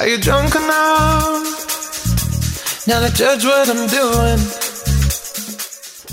Are 0.00 0.08
you 0.08 0.16
drunk 0.16 0.54
enough 0.54 1.44
now 2.86 3.00
to 3.00 3.12
judge 3.12 3.44
what 3.44 3.68
I'm 3.68 3.86
doing? 3.86 4.40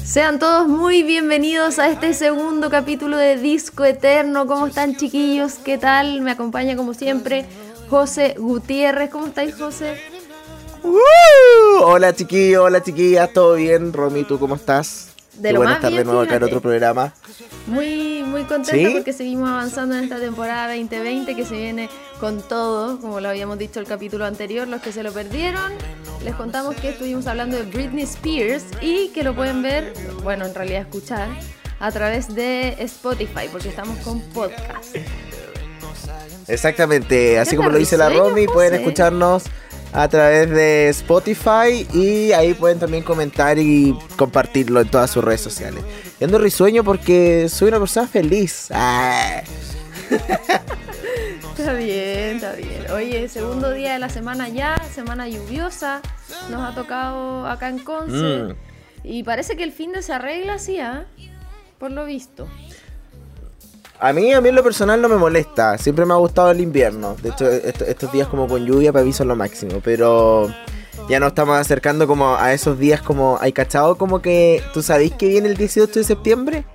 Sean 0.05 0.39
todos 0.39 0.67
muy 0.67 1.03
bienvenidos 1.03 1.79
a 1.79 1.87
este 1.87 2.13
segundo 2.13 2.69
capítulo 2.69 3.15
de 3.15 3.37
Disco 3.37 3.85
Eterno. 3.85 4.45
¿Cómo 4.45 4.67
están 4.67 4.97
chiquillos? 4.97 5.53
¿Qué 5.63 5.77
tal? 5.77 6.19
Me 6.19 6.31
acompaña 6.31 6.75
como 6.75 6.93
siempre 6.93 7.45
José 7.89 8.35
Gutiérrez. 8.37 9.09
¿Cómo 9.09 9.27
estáis, 9.27 9.55
José? 9.55 9.97
¡Uh! 10.83 11.83
Hola 11.83 12.13
chiquillos, 12.13 12.65
hola 12.65 12.83
chiquillas, 12.83 13.31
¿todo 13.31 13.53
bien? 13.53 13.93
Romy, 13.93 14.25
¿tú 14.25 14.37
cómo 14.37 14.55
estás? 14.55 15.13
De 15.35 15.47
Qué 15.47 15.53
lo 15.53 15.59
bueno 15.59 15.69
más 15.69 15.77
estar 15.77 15.91
bien, 15.91 16.01
de 16.01 16.05
nuevo 16.05 16.19
acá 16.19 16.35
en 16.35 16.43
otro 16.43 16.59
programa. 16.59 17.13
Muy, 17.67 18.23
muy 18.23 18.43
contenta 18.43 18.89
¿Sí? 18.89 18.93
porque 18.93 19.13
seguimos 19.13 19.47
avanzando 19.47 19.95
en 19.95 20.03
esta 20.03 20.19
temporada 20.19 20.75
2020 20.75 21.35
que 21.35 21.45
se 21.45 21.55
viene 21.55 21.89
con 22.19 22.41
todo, 22.41 22.99
como 22.99 23.19
lo 23.19 23.29
habíamos 23.29 23.57
dicho 23.57 23.79
el 23.79 23.85
capítulo 23.85 24.25
anterior. 24.25 24.67
Los 24.67 24.81
que 24.81 24.91
se 24.91 25.03
lo 25.03 25.11
perdieron, 25.11 25.71
les 26.23 26.35
contamos 26.35 26.75
que 26.75 26.89
estuvimos 26.89 27.27
hablando 27.27 27.57
de 27.57 27.63
Britney 27.63 28.03
Spears 28.03 28.65
y 28.81 29.09
que 29.09 29.23
lo 29.23 29.35
pueden 29.35 29.61
ver, 29.61 29.93
bueno, 30.23 30.45
en 30.45 30.53
realidad 30.53 30.81
escuchar, 30.81 31.29
a 31.79 31.91
través 31.91 32.33
de 32.33 32.75
Spotify, 32.79 33.47
porque 33.51 33.69
estamos 33.69 33.97
con 33.99 34.21
podcast. 34.31 34.95
Exactamente, 36.47 37.39
así 37.39 37.51
¿Qué 37.51 37.57
como 37.57 37.69
lo 37.69 37.77
dice 37.77 37.97
la 37.97 38.09
Romy, 38.09 38.47
pueden 38.47 38.75
escucharnos 38.75 39.43
a 39.93 40.07
través 40.07 40.49
de 40.49 40.89
Spotify 40.89 41.87
y 41.93 42.31
ahí 42.31 42.53
pueden 42.53 42.79
también 42.79 43.03
comentar 43.03 43.57
y 43.57 43.97
compartirlo 44.15 44.81
en 44.81 44.89
todas 44.89 45.11
sus 45.11 45.23
redes 45.23 45.41
sociales. 45.41 45.83
Y 46.19 46.23
ando 46.23 46.37
risueño 46.37 46.83
porque 46.83 47.47
soy 47.49 47.69
una 47.69 47.79
persona 47.79 48.07
feliz. 48.07 48.67
Ah. 48.71 49.41
Está 51.57 51.73
bien, 51.73 52.35
está 52.35 52.53
bien. 52.53 52.91
Oye, 52.93 53.27
segundo 53.29 53.71
día 53.71 53.93
de 53.93 53.99
la 53.99 54.09
semana 54.09 54.47
ya, 54.49 54.77
semana 54.93 55.27
lluviosa, 55.27 56.01
nos 56.51 56.61
ha 56.61 56.75
tocado 56.75 57.47
acá 57.47 57.69
en 57.69 57.79
Conce. 57.79 58.13
Mm. 58.15 58.55
Y 59.03 59.23
parece 59.23 59.55
que 59.57 59.63
el 59.63 59.71
fin 59.71 59.91
de 59.91 60.01
se 60.01 60.13
arregla 60.13 60.55
así, 60.55 60.79
¿ah? 60.79 61.05
Por 61.79 61.91
lo 61.91 62.05
visto. 62.05 62.47
A 63.99 64.13
mí, 64.13 64.31
a 64.33 64.41
mí 64.41 64.49
en 64.49 64.55
lo 64.55 64.63
personal 64.63 65.01
no 65.01 65.09
me 65.09 65.15
molesta. 65.15 65.77
Siempre 65.77 66.05
me 66.05 66.13
ha 66.13 66.17
gustado 66.17 66.51
el 66.51 66.61
invierno. 66.61 67.15
De 67.23 67.29
hecho, 67.29 67.49
est- 67.49 67.81
estos 67.81 68.11
días 68.11 68.27
como 68.27 68.47
con 68.47 68.63
lluvia 68.65 68.93
para 68.93 69.03
mí 69.05 69.11
son 69.13 69.27
lo 69.27 69.35
máximo. 69.35 69.81
Pero 69.83 70.53
ya 71.09 71.19
nos 71.19 71.29
estamos 71.29 71.57
acercando 71.57 72.05
como 72.05 72.35
a 72.35 72.53
esos 72.53 72.77
días 72.77 73.01
como... 73.01 73.37
¿Hay 73.41 73.53
cachado 73.53 73.97
como 73.97 74.21
que... 74.21 74.61
¿Tú 74.73 74.83
sabéis 74.83 75.13
que 75.13 75.27
viene 75.27 75.47
el 75.49 75.57
18 75.57 75.99
de 75.99 76.03
septiembre? 76.05 76.65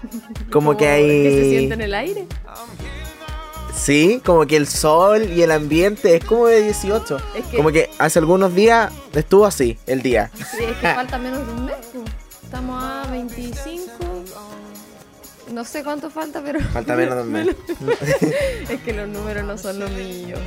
Como 0.50 0.76
que 0.76 0.88
hay... 0.88 1.06
Que 1.06 1.30
se 1.30 1.50
siente 1.50 1.74
en 1.74 1.80
el 1.82 1.94
aire. 1.94 2.26
Sí, 3.74 4.20
como 4.24 4.46
que 4.46 4.56
el 4.56 4.66
sol 4.68 5.30
y 5.32 5.42
el 5.42 5.50
ambiente 5.50 6.14
es 6.16 6.24
como 6.24 6.46
de 6.46 6.62
18. 6.62 7.16
Es 7.34 7.44
que- 7.46 7.56
Como 7.56 7.70
que 7.72 7.90
hace 7.98 8.18
algunos 8.18 8.54
días 8.54 8.92
estuvo 9.14 9.46
así, 9.46 9.78
el 9.86 10.02
día. 10.02 10.30
Sí, 10.36 10.64
es 10.64 10.76
que 10.76 10.94
falta 10.94 11.18
menos 11.18 11.46
de 11.46 11.52
un 11.52 11.64
mes. 11.66 11.76
Estamos 12.44 12.82
a 12.82 13.06
25. 13.10 13.88
No 15.50 15.64
sé 15.64 15.82
cuánto 15.84 16.08
falta, 16.10 16.40
pero. 16.42 16.60
Falta 16.60 16.94
menos 16.94 17.16
de 17.16 17.22
un 17.22 17.32
mes. 17.32 17.48
es 18.70 18.80
que 18.82 18.92
los 18.92 19.08
números 19.08 19.44
no 19.44 19.58
son 19.58 19.78
los 19.80 19.90
míos. 19.90 20.38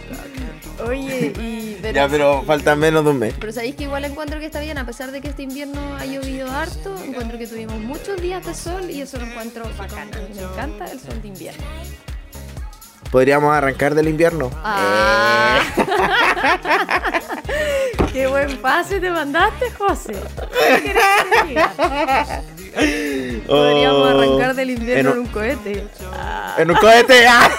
Oye, 0.87 1.33
y. 1.39 1.77
Pero, 1.81 1.95
Ya, 1.95 2.07
pero 2.07 2.43
falta 2.43 2.75
menos 2.75 3.03
de 3.03 3.11
un 3.11 3.19
mes. 3.19 3.35
pero 3.39 3.51
sabéis 3.51 3.75
que 3.75 3.83
igual 3.83 4.05
encuentro 4.05 4.39
que 4.39 4.45
está 4.45 4.59
bien, 4.61 4.77
a 4.77 4.85
pesar 4.85 5.11
de 5.11 5.21
que 5.21 5.29
este 5.29 5.43
invierno 5.43 5.79
ha 5.97 6.05
llovido 6.05 6.49
harto, 6.51 6.95
encuentro 7.03 7.37
que 7.37 7.47
tuvimos 7.47 7.77
muchos 7.79 8.19
días 8.21 8.45
de 8.45 8.53
sol 8.55 8.89
y 8.89 9.01
eso 9.01 9.17
lo 9.17 9.25
encuentro 9.25 9.65
bacán. 9.77 10.09
A 10.13 10.17
mí 10.19 10.27
Me 10.35 10.41
encanta 10.41 10.85
el 10.85 10.99
sol 10.99 11.21
de 11.21 11.27
invierno. 11.27 11.63
Podríamos 13.16 13.55
arrancar 13.55 13.95
del 13.95 14.09
invierno. 14.09 14.52
Ah. 14.61 15.61
¡Qué 18.11 18.27
buen 18.27 18.57
pase 18.57 18.99
te 18.99 19.09
mandaste, 19.09 19.72
José! 19.72 20.17
¿Qué 20.75 20.83
querés 20.83 21.03
que 21.23 21.39
te 21.39 21.47
diga? 21.47 21.72
Podríamos 23.47 24.01
Oh. 24.01 24.06
arrancar 24.19 24.53
del 24.53 24.72
invierno 24.72 25.12
en 25.12 25.16
En 25.16 25.22
un, 25.22 25.28
cohete. 25.28 25.88
Ah. 26.12 26.56
En 26.57 26.72
un 26.72 26.75
cohete. 26.75 27.25
¡ah! 27.25 27.50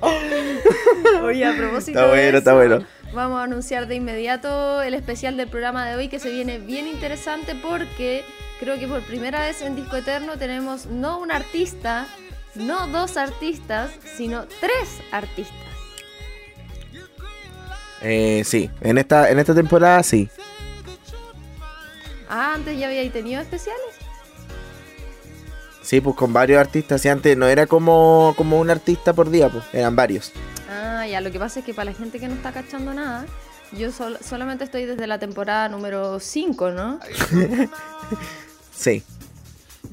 Oye, 1.22 1.44
a 1.44 1.54
propósito 1.54 1.98
Está 1.98 2.02
de 2.04 2.08
bueno, 2.08 2.38
está 2.38 2.50
eso, 2.52 2.56
bueno. 2.56 2.78
Vamos 3.12 3.40
a 3.40 3.42
anunciar 3.42 3.88
de 3.88 3.96
inmediato 3.96 4.80
el 4.80 4.94
especial 4.94 5.36
del 5.36 5.48
programa 5.48 5.86
de 5.86 5.96
hoy 5.96 6.08
que 6.08 6.18
se 6.18 6.30
viene 6.30 6.60
bien 6.60 6.88
interesante 6.88 7.54
porque 7.56 8.24
creo 8.58 8.78
que 8.78 8.88
por 8.88 9.02
primera 9.02 9.40
vez 9.40 9.60
en 9.60 9.76
Disco 9.76 9.96
Eterno 9.96 10.38
tenemos 10.38 10.86
no 10.86 11.18
un 11.18 11.30
artista, 11.30 12.06
no 12.54 12.86
dos 12.88 13.16
artistas, 13.16 13.90
sino 14.16 14.44
tres 14.60 15.00
artistas. 15.10 15.56
Eh, 18.00 18.42
sí, 18.44 18.70
en 18.80 18.98
esta, 18.98 19.30
en 19.30 19.38
esta 19.38 19.54
temporada 19.54 20.02
sí. 20.02 20.28
Ah, 22.28 22.54
antes 22.54 22.78
ya 22.78 22.88
había 22.88 23.10
tenido 23.12 23.40
especiales. 23.40 23.80
Sí, 25.82 26.00
pues 26.00 26.16
con 26.16 26.32
varios 26.32 26.60
artistas. 26.60 27.04
Y 27.04 27.08
antes 27.08 27.36
no 27.36 27.46
era 27.46 27.66
como, 27.66 28.34
como 28.36 28.58
un 28.58 28.70
artista 28.70 29.12
por 29.12 29.30
día, 29.30 29.48
pues 29.50 29.64
eran 29.72 29.94
varios. 29.94 30.32
Ah, 30.70 31.06
ya, 31.06 31.20
lo 31.20 31.30
que 31.30 31.38
pasa 31.38 31.60
es 31.60 31.66
que 31.66 31.74
para 31.74 31.90
la 31.90 31.96
gente 31.96 32.18
que 32.18 32.28
no 32.28 32.34
está 32.34 32.52
cachando 32.52 32.94
nada, 32.94 33.26
yo 33.72 33.92
sol- 33.92 34.18
solamente 34.26 34.64
estoy 34.64 34.84
desde 34.86 35.06
la 35.06 35.18
temporada 35.18 35.68
número 35.68 36.18
5, 36.20 36.70
¿no? 36.70 36.98
Sí. 38.74 39.02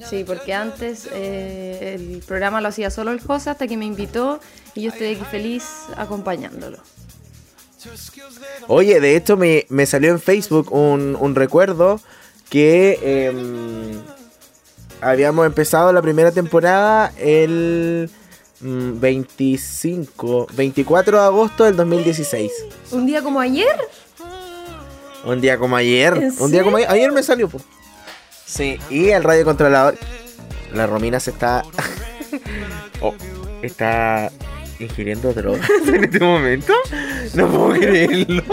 Sí, 0.08 0.24
porque 0.24 0.54
antes 0.54 1.08
eh, 1.12 1.96
el 1.98 2.22
programa 2.26 2.60
lo 2.60 2.68
hacía 2.68 2.90
solo 2.90 3.12
el 3.12 3.20
José 3.20 3.50
hasta 3.50 3.66
que 3.66 3.76
me 3.76 3.84
invitó 3.84 4.40
y 4.74 4.82
yo 4.82 4.90
estoy 4.90 5.14
aquí 5.14 5.24
feliz 5.30 5.64
acompañándolo. 5.96 6.78
Oye, 8.68 9.00
de 9.00 9.16
hecho 9.16 9.36
me, 9.36 9.66
me 9.68 9.86
salió 9.86 10.10
en 10.10 10.20
Facebook 10.20 10.72
un, 10.72 11.16
un 11.18 11.34
recuerdo 11.34 12.00
que 12.50 12.98
em, 13.02 14.00
habíamos 15.00 15.46
empezado 15.46 15.92
la 15.92 16.02
primera 16.02 16.30
temporada 16.30 17.12
el 17.16 18.10
mm, 18.60 19.00
25, 19.00 20.48
24 20.54 21.18
de 21.18 21.24
agosto 21.24 21.64
del 21.64 21.76
2016. 21.76 22.52
¿Un 22.92 23.06
día 23.06 23.22
como 23.22 23.40
ayer? 23.40 23.76
Un 25.24 25.40
día 25.40 25.58
como 25.58 25.76
ayer. 25.76 26.14
¿En 26.16 26.32
Un 26.42 26.50
día 26.50 26.62
como 26.62 26.76
ayer. 26.76 26.90
Ayer 26.90 27.12
me 27.12 27.22
salió, 27.22 27.48
pues. 27.48 27.64
Sí, 28.50 28.78
y 28.90 29.10
el 29.10 29.22
radio 29.22 29.44
controlador. 29.44 29.96
La 30.72 30.86
Romina 30.86 31.20
se 31.20 31.30
está. 31.30 31.62
Oh, 33.02 33.14
está 33.62 34.30
ingiriendo 34.78 35.32
drogas 35.32 35.66
en 35.86 36.04
este 36.04 36.20
momento. 36.20 36.74
No 37.32 37.48
puedo 37.48 37.70
creerlo. 37.80 38.44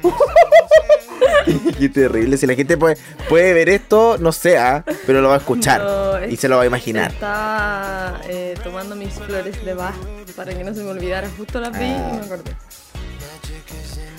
Qué 1.78 1.88
terrible. 1.88 2.36
Si 2.36 2.46
la 2.46 2.54
gente 2.54 2.76
puede, 2.76 2.96
puede 3.28 3.52
ver 3.54 3.70
esto, 3.70 4.16
no 4.18 4.30
sé, 4.30 4.56
ah, 4.56 4.84
pero 5.04 5.20
lo 5.20 5.30
va 5.30 5.34
a 5.34 5.38
escuchar. 5.38 5.82
No, 5.82 6.24
y 6.24 6.36
se 6.36 6.48
lo 6.48 6.58
va 6.58 6.62
a 6.62 6.66
imaginar. 6.66 7.10
Estaba 7.10 8.20
eh, 8.28 8.54
tomando 8.62 8.94
mis 8.94 9.12
flores 9.14 9.64
de 9.64 9.74
Bach 9.74 9.96
para 10.36 10.56
que 10.56 10.62
no 10.62 10.72
se 10.72 10.84
me 10.84 10.90
olvidara. 10.90 11.28
Justo 11.36 11.60
las 11.60 11.76
vi 11.76 11.86
y 11.86 11.88
me 11.88 12.24
acordé. 12.24 12.52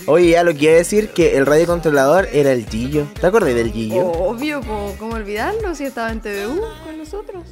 Oye, 0.06 0.30
ya 0.30 0.42
lo 0.42 0.54
que 0.54 0.64
iba 0.64 0.72
a 0.72 0.76
decir 0.76 1.10
que 1.10 1.36
el 1.36 1.46
radio 1.46 1.66
controlador 1.66 2.28
era 2.32 2.52
el 2.52 2.66
Gillo. 2.66 3.06
¿Te 3.20 3.26
acordás 3.26 3.54
del 3.54 3.72
Gillo? 3.72 4.06
Obvio, 4.06 4.60
po, 4.60 4.94
¿cómo 4.98 5.14
olvidarlo 5.14 5.74
si 5.74 5.84
estaba 5.84 6.10
en 6.10 6.20
TVU 6.20 6.60
con 6.84 6.98
nosotros? 6.98 7.44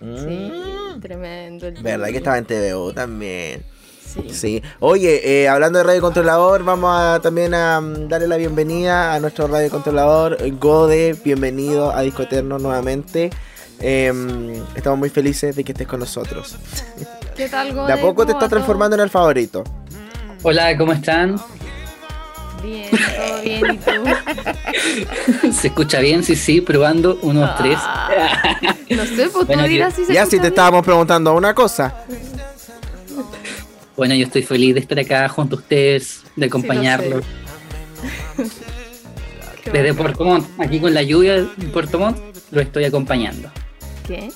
Sí, 0.00 0.52
tremendo. 1.00 1.68
el 1.68 1.78
Mm. 1.78 1.82
¿Verdad 1.82 2.08
que 2.08 2.16
estaba 2.16 2.38
en 2.38 2.44
TVO 2.44 2.92
también? 2.92 3.64
Sí. 4.04 4.28
Sí. 4.30 4.62
Oye, 4.80 5.42
eh, 5.42 5.48
hablando 5.48 5.78
de 5.78 5.84
radio 5.84 6.00
controlador, 6.00 6.64
vamos 6.64 6.90
a 6.92 7.20
también 7.22 7.54
a 7.54 7.80
mm, 7.80 8.08
darle 8.08 8.26
la 8.26 8.36
bienvenida 8.36 9.14
a 9.14 9.20
nuestro 9.20 9.46
radio 9.46 9.70
controlador, 9.70 10.36
Gode. 10.58 11.16
Bienvenido 11.24 11.92
a 11.92 12.02
Disco 12.02 12.22
Eterno 12.24 12.58
nuevamente. 12.58 13.30
Em, 13.78 14.62
estamos 14.74 14.98
muy 14.98 15.08
felices 15.08 15.56
de 15.56 15.64
que 15.64 15.72
estés 15.72 15.86
con 15.86 16.00
nosotros. 16.00 16.56
¿Qué 17.36 17.48
tal, 17.48 17.72
Gode? 17.72 17.86
De 17.86 17.92
a 17.92 18.00
poco 18.02 18.26
te 18.26 18.32
¿Cómo 18.32 18.34
va 18.34 18.38
estás 18.38 18.50
transformando 18.50 18.96
en 18.96 19.02
el 19.02 19.10
favorito. 19.10 19.64
Hola, 20.42 20.76
¿cómo 20.76 20.92
están? 20.92 21.36
Bien, 22.62 22.90
todo 22.90 23.42
bien. 23.42 23.62
¿Y 23.74 23.76
tú? 23.78 25.52
¿Se 25.52 25.68
escucha 25.68 26.00
bien? 26.00 26.22
Sí, 26.22 26.36
sí, 26.36 26.60
probando. 26.60 27.18
Uno, 27.22 27.40
dos, 27.40 27.56
tres. 27.58 27.78
Ah, 27.80 28.56
no 28.90 29.04
sé, 29.06 29.28
pues 29.32 29.46
Bueno, 29.46 29.62
tú 29.64 29.68
dirás 29.68 29.94
si 29.94 30.04
se 30.04 30.14
Ya 30.14 30.24
si 30.24 30.32
te 30.32 30.36
bien. 30.42 30.46
estábamos 30.52 30.84
preguntando 30.84 31.32
una 31.34 31.54
cosa. 31.54 31.94
Bueno, 33.96 34.14
yo 34.14 34.24
estoy 34.26 34.42
feliz 34.42 34.74
de 34.74 34.80
estar 34.80 34.98
acá 34.98 35.28
junto 35.28 35.56
a 35.56 35.58
ustedes, 35.58 36.22
de 36.36 36.46
acompañarlos. 36.46 37.24
Desde. 39.72 39.94
Puerto 39.94 40.24
Montt, 40.24 40.48
aquí 40.60 40.80
con 40.80 40.92
la 40.92 41.02
lluvia 41.02 41.36
en 41.36 41.70
Puerto 41.72 41.98
Montt, 41.98 42.18
lo 42.50 42.60
estoy 42.60 42.84
acompañando. 42.84 43.50
¿Qué? 44.06 44.28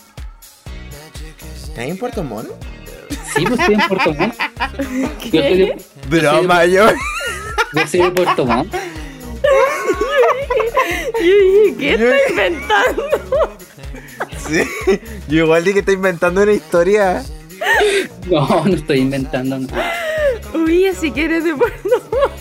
¿Estás 1.65 1.85
en 1.85 1.99
Puerto 1.99 2.23
Montt? 2.23 2.49
Sí, 3.37 3.45
pues 3.47 3.61
estoy 3.61 3.75
en 3.75 3.81
Puerto 3.89 4.15
Montt. 4.15 4.35
Yo 5.33 5.43
soy 5.43 5.57
de, 5.57 5.77
Broma, 6.09 6.65
yo. 6.67 6.87
yo 7.75 7.87
soy 7.87 8.01
de 8.01 8.11
Puerto 8.11 8.47
Montt. 8.47 8.75
¿qué 11.79 11.95
está 11.95 12.31
inventando? 12.31 13.03
Sí. 14.39 14.63
Yo 15.29 15.45
igual 15.45 15.65
dije 15.65 15.75
que 15.75 15.81
está 15.81 15.93
inventando 15.93 16.43
una 16.43 16.53
historia. 16.53 17.23
No, 18.31 18.65
no 18.65 18.75
estoy 18.75 18.99
inventando 18.99 19.59
nada. 19.59 19.93
Oye, 20.55 20.95
si 20.95 21.11
quieres 21.11 21.45
de 21.45 21.55
Puerto 21.55 21.89
Montt. 21.89 22.33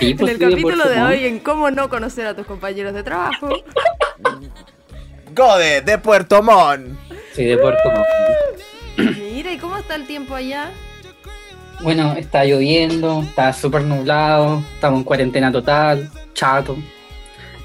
Sí, 0.00 0.10
En 0.10 0.16
pues, 0.16 0.32
el 0.32 0.38
soy 0.38 0.46
de 0.46 0.50
capítulo 0.50 0.88
de 0.88 0.96
Montt. 0.96 1.10
hoy 1.10 1.24
en 1.26 1.38
cómo 1.40 1.70
no 1.70 1.88
conocer 1.88 2.26
a 2.26 2.34
tus 2.34 2.46
compañeros 2.46 2.94
de 2.94 3.02
trabajo. 3.02 3.48
Gode 5.34 5.82
de 5.82 5.98
Puerto 5.98 6.42
Montt. 6.42 6.98
Soy 7.34 7.46
de 7.46 7.58
Puerto 7.58 7.90
Montt. 7.90 8.06
Mira, 9.32 9.52
¿y 9.52 9.58
cómo 9.58 9.76
está 9.76 9.94
el 9.94 10.06
tiempo 10.06 10.34
allá? 10.34 10.70
Bueno, 11.80 12.14
está 12.14 12.44
lloviendo, 12.44 13.22
está 13.22 13.52
súper 13.52 13.82
nublado, 13.82 14.62
estamos 14.74 14.98
en 14.98 15.04
cuarentena 15.04 15.52
total, 15.52 16.10
chato. 16.34 16.76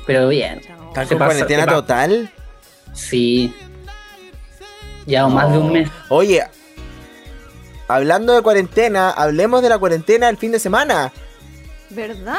Pero 0.05 0.27
bien, 0.27 0.59
¿Estás 0.89 1.07
pasa, 1.07 1.17
cuarentena 1.25 1.65
total? 1.65 2.31
sí. 2.93 3.53
Ya 5.05 5.27
más 5.27 5.51
de 5.51 5.57
un 5.57 5.73
mes. 5.73 5.89
Oye, 6.07 6.43
hablando 7.89 8.33
de 8.33 8.41
cuarentena, 8.41 9.09
hablemos 9.09 9.61
de 9.61 9.67
la 9.67 9.77
cuarentena 9.77 10.29
el 10.29 10.37
fin 10.37 10.53
de 10.53 10.59
semana. 10.59 11.11
¿Verdad? 11.89 12.37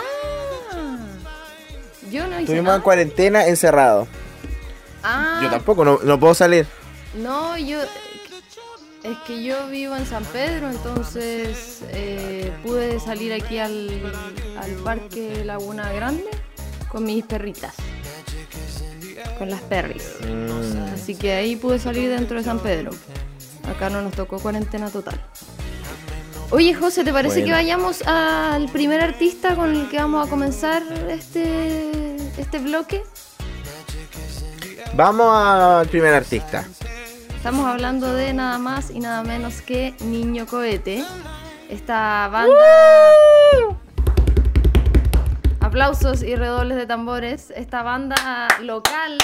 Yo 2.11 2.23
no 2.27 2.35
hice 2.37 2.43
Estuvimos 2.45 2.77
en 2.77 2.81
cuarentena 2.81 3.47
encerrado. 3.47 4.07
Ah, 5.03 5.41
Yo 5.43 5.51
tampoco, 5.51 5.85
no, 5.85 5.99
no 6.05 6.19
puedo 6.19 6.33
salir. 6.33 6.67
No, 7.15 7.59
yo. 7.59 7.81
Es 9.05 9.19
que 9.27 9.45
yo 9.45 9.69
vivo 9.69 9.95
en 9.95 10.07
San 10.07 10.25
Pedro, 10.25 10.71
entonces 10.71 11.81
eh, 11.91 12.51
pude 12.63 12.99
salir 12.99 13.35
aquí 13.35 13.59
al, 13.59 14.03
al 14.59 14.71
parque 14.83 15.45
Laguna 15.45 15.93
Grande 15.93 16.25
con 16.89 17.05
mis 17.05 17.23
perritas. 17.25 17.75
Con 19.39 19.51
las 19.51 19.61
perris. 19.61 20.17
Mm. 20.27 20.95
Así 20.95 21.15
que 21.15 21.33
ahí 21.33 21.55
pude 21.57 21.79
salir 21.79 22.09
dentro 22.09 22.39
de 22.39 22.45
San 22.45 22.61
Pedro. 22.61 22.93
Acá 23.69 23.91
no 23.91 24.01
nos 24.01 24.15
tocó 24.15 24.39
cuarentena 24.39 24.89
total. 24.89 25.21
Oye, 26.51 26.73
José, 26.73 27.05
¿te 27.05 27.13
parece 27.13 27.41
Bueno. 27.41 27.47
que 27.47 27.53
vayamos 27.53 28.03
al 28.07 28.69
primer 28.71 29.03
artista 29.03 29.55
con 29.55 29.75
el 29.75 29.89
que 29.91 29.99
vamos 29.99 30.27
a 30.27 30.31
comenzar 30.31 30.83
este, 31.11 32.17
este 32.39 32.59
bloque? 32.59 33.03
Vamos 34.95 35.27
al 35.31 35.89
primer 35.89 36.15
artista. 36.15 36.65
Estamos 37.45 37.67
hablando 37.67 38.11
de 38.15 38.33
nada 38.33 38.57
más 38.57 38.91
y 38.91 39.01
nada 39.01 39.23
menos 39.23 39.61
que 39.61 39.95
Niño 40.01 40.47
Cohete. 40.47 41.05
Esta 41.69 42.27
banda. 42.29 42.57
Aplausos 45.61 46.23
y 46.23 46.37
redobles 46.37 46.79
de 46.79 46.87
tambores. 46.87 47.53
Esta 47.55 47.83
banda 47.83 48.49
local 48.63 49.19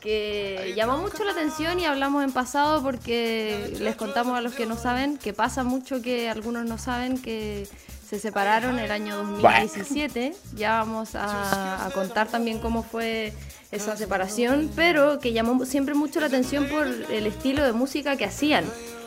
que 0.00 0.72
llamó 0.74 0.96
mucho 0.96 1.24
la 1.24 1.32
atención 1.32 1.78
y 1.78 1.84
hablamos 1.84 2.24
en 2.24 2.32
pasado 2.32 2.82
porque 2.82 3.76
les 3.80 3.96
contamos 3.96 4.38
a 4.38 4.40
los 4.40 4.54
que 4.54 4.64
no 4.64 4.78
saben 4.78 5.18
que 5.18 5.34
pasa 5.34 5.62
mucho 5.62 6.00
que 6.00 6.30
algunos 6.30 6.64
no 6.64 6.78
saben 6.78 7.20
que 7.20 7.68
se 8.12 8.18
separaron 8.18 8.78
el 8.78 8.90
año 8.90 9.16
2017. 9.16 10.34
Ya 10.54 10.72
vamos 10.80 11.14
a, 11.14 11.86
a 11.86 11.90
contar 11.92 12.28
también 12.28 12.58
cómo 12.58 12.82
fue 12.82 13.32
esa 13.70 13.96
separación, 13.96 14.70
pero 14.76 15.18
que 15.18 15.32
llamó 15.32 15.64
siempre 15.64 15.94
mucho 15.94 16.20
la 16.20 16.26
atención 16.26 16.66
por 16.68 16.86
el 16.86 17.26
estilo 17.26 17.64
de 17.64 17.72
música 17.72 18.18
que 18.18 18.26
hacían, 18.26 18.66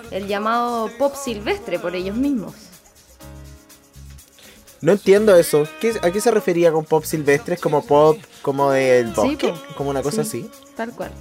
el 0.09 0.25
llamado 0.27 0.89
pop 0.97 1.13
silvestre 1.15 1.77
por 1.77 1.95
ellos 1.95 2.15
mismos. 2.17 2.55
No 4.81 4.93
entiendo 4.93 5.35
eso. 5.35 5.67
¿Qué- 5.79 5.99
¿A 6.01 6.09
qué 6.09 6.19
se 6.19 6.31
refería 6.31 6.71
con 6.71 6.83
pop 6.83 7.03
silvestres? 7.03 7.61
¿Como 7.61 7.85
pop, 7.85 8.17
como 8.41 8.71
del 8.71 9.13
bosque? 9.13 9.53
como 9.77 9.91
una 9.91 10.01
cosa 10.01 10.23
Sí, 10.23 10.47
así. 10.49 10.51
Tal 10.75 10.93
cual. 10.93 11.11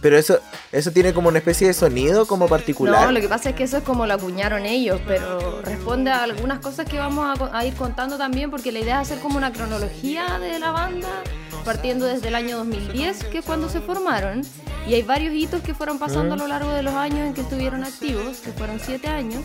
Pero 0.00 0.16
eso, 0.16 0.40
eso 0.72 0.90
tiene 0.92 1.12
como 1.12 1.28
una 1.28 1.38
especie 1.38 1.66
de 1.66 1.74
sonido 1.74 2.26
como 2.26 2.48
particular. 2.48 3.06
No, 3.06 3.12
lo 3.12 3.20
que 3.20 3.28
pasa 3.28 3.50
es 3.50 3.54
que 3.54 3.64
eso 3.64 3.78
es 3.78 3.82
como 3.82 4.06
lo 4.06 4.14
acuñaron 4.14 4.64
ellos, 4.64 5.00
pero 5.06 5.60
responde 5.62 6.10
a 6.10 6.22
algunas 6.22 6.60
cosas 6.60 6.88
que 6.88 6.98
vamos 6.98 7.38
a, 7.38 7.58
a 7.58 7.66
ir 7.66 7.74
contando 7.74 8.16
también, 8.16 8.50
porque 8.50 8.72
la 8.72 8.80
idea 8.80 9.02
es 9.02 9.10
hacer 9.10 9.22
como 9.22 9.36
una 9.36 9.52
cronología 9.52 10.38
de 10.38 10.58
la 10.58 10.70
banda, 10.70 11.08
partiendo 11.64 12.06
desde 12.06 12.28
el 12.28 12.34
año 12.34 12.56
2010, 12.58 13.24
que 13.24 13.38
es 13.38 13.44
cuando 13.44 13.68
se 13.68 13.80
formaron, 13.80 14.42
y 14.86 14.94
hay 14.94 15.02
varios 15.02 15.34
hitos 15.34 15.62
que 15.62 15.74
fueron 15.74 15.98
pasando 15.98 16.34
a 16.34 16.36
lo 16.38 16.46
largo 16.46 16.70
de 16.70 16.82
los 16.82 16.94
años 16.94 17.20
en 17.20 17.34
que 17.34 17.42
estuvieron 17.42 17.84
activos, 17.84 18.38
que 18.38 18.52
fueron 18.52 18.80
siete 18.80 19.08
años, 19.08 19.42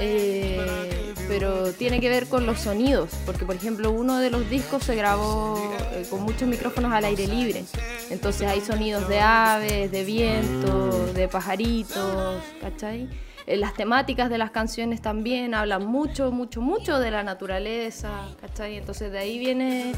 eh, 0.00 1.14
pero 1.28 1.72
tiene 1.72 2.00
que 2.00 2.08
ver 2.08 2.26
con 2.26 2.46
los 2.46 2.60
sonidos, 2.60 3.10
porque 3.24 3.44
por 3.44 3.54
ejemplo 3.54 3.92
uno 3.92 4.18
de 4.18 4.30
los 4.30 4.48
discos 4.50 4.82
se 4.82 4.96
grabó 4.96 5.72
eh, 5.92 6.06
con 6.10 6.22
muchos 6.22 6.48
micrófonos 6.48 6.92
al 6.92 7.04
aire 7.04 7.26
libre, 7.28 7.64
entonces 8.10 8.48
hay 8.48 8.60
sonidos 8.60 9.06
de 9.08 9.20
aves, 9.20 9.92
de 9.92 10.04
viento, 10.04 11.12
de 11.12 11.28
pajaritos, 11.28 12.42
¿cachai? 12.60 13.08
Eh, 13.46 13.56
Las 13.56 13.74
temáticas 13.74 14.30
de 14.30 14.38
las 14.38 14.50
canciones 14.50 15.02
también 15.02 15.54
hablan 15.54 15.84
mucho, 15.84 16.30
mucho, 16.32 16.60
mucho 16.60 16.98
de 16.98 17.10
la 17.10 17.22
naturaleza, 17.22 18.10
¿cachai? 18.40 18.76
Entonces 18.76 19.12
de 19.12 19.18
ahí 19.18 19.38
viene 19.38 19.92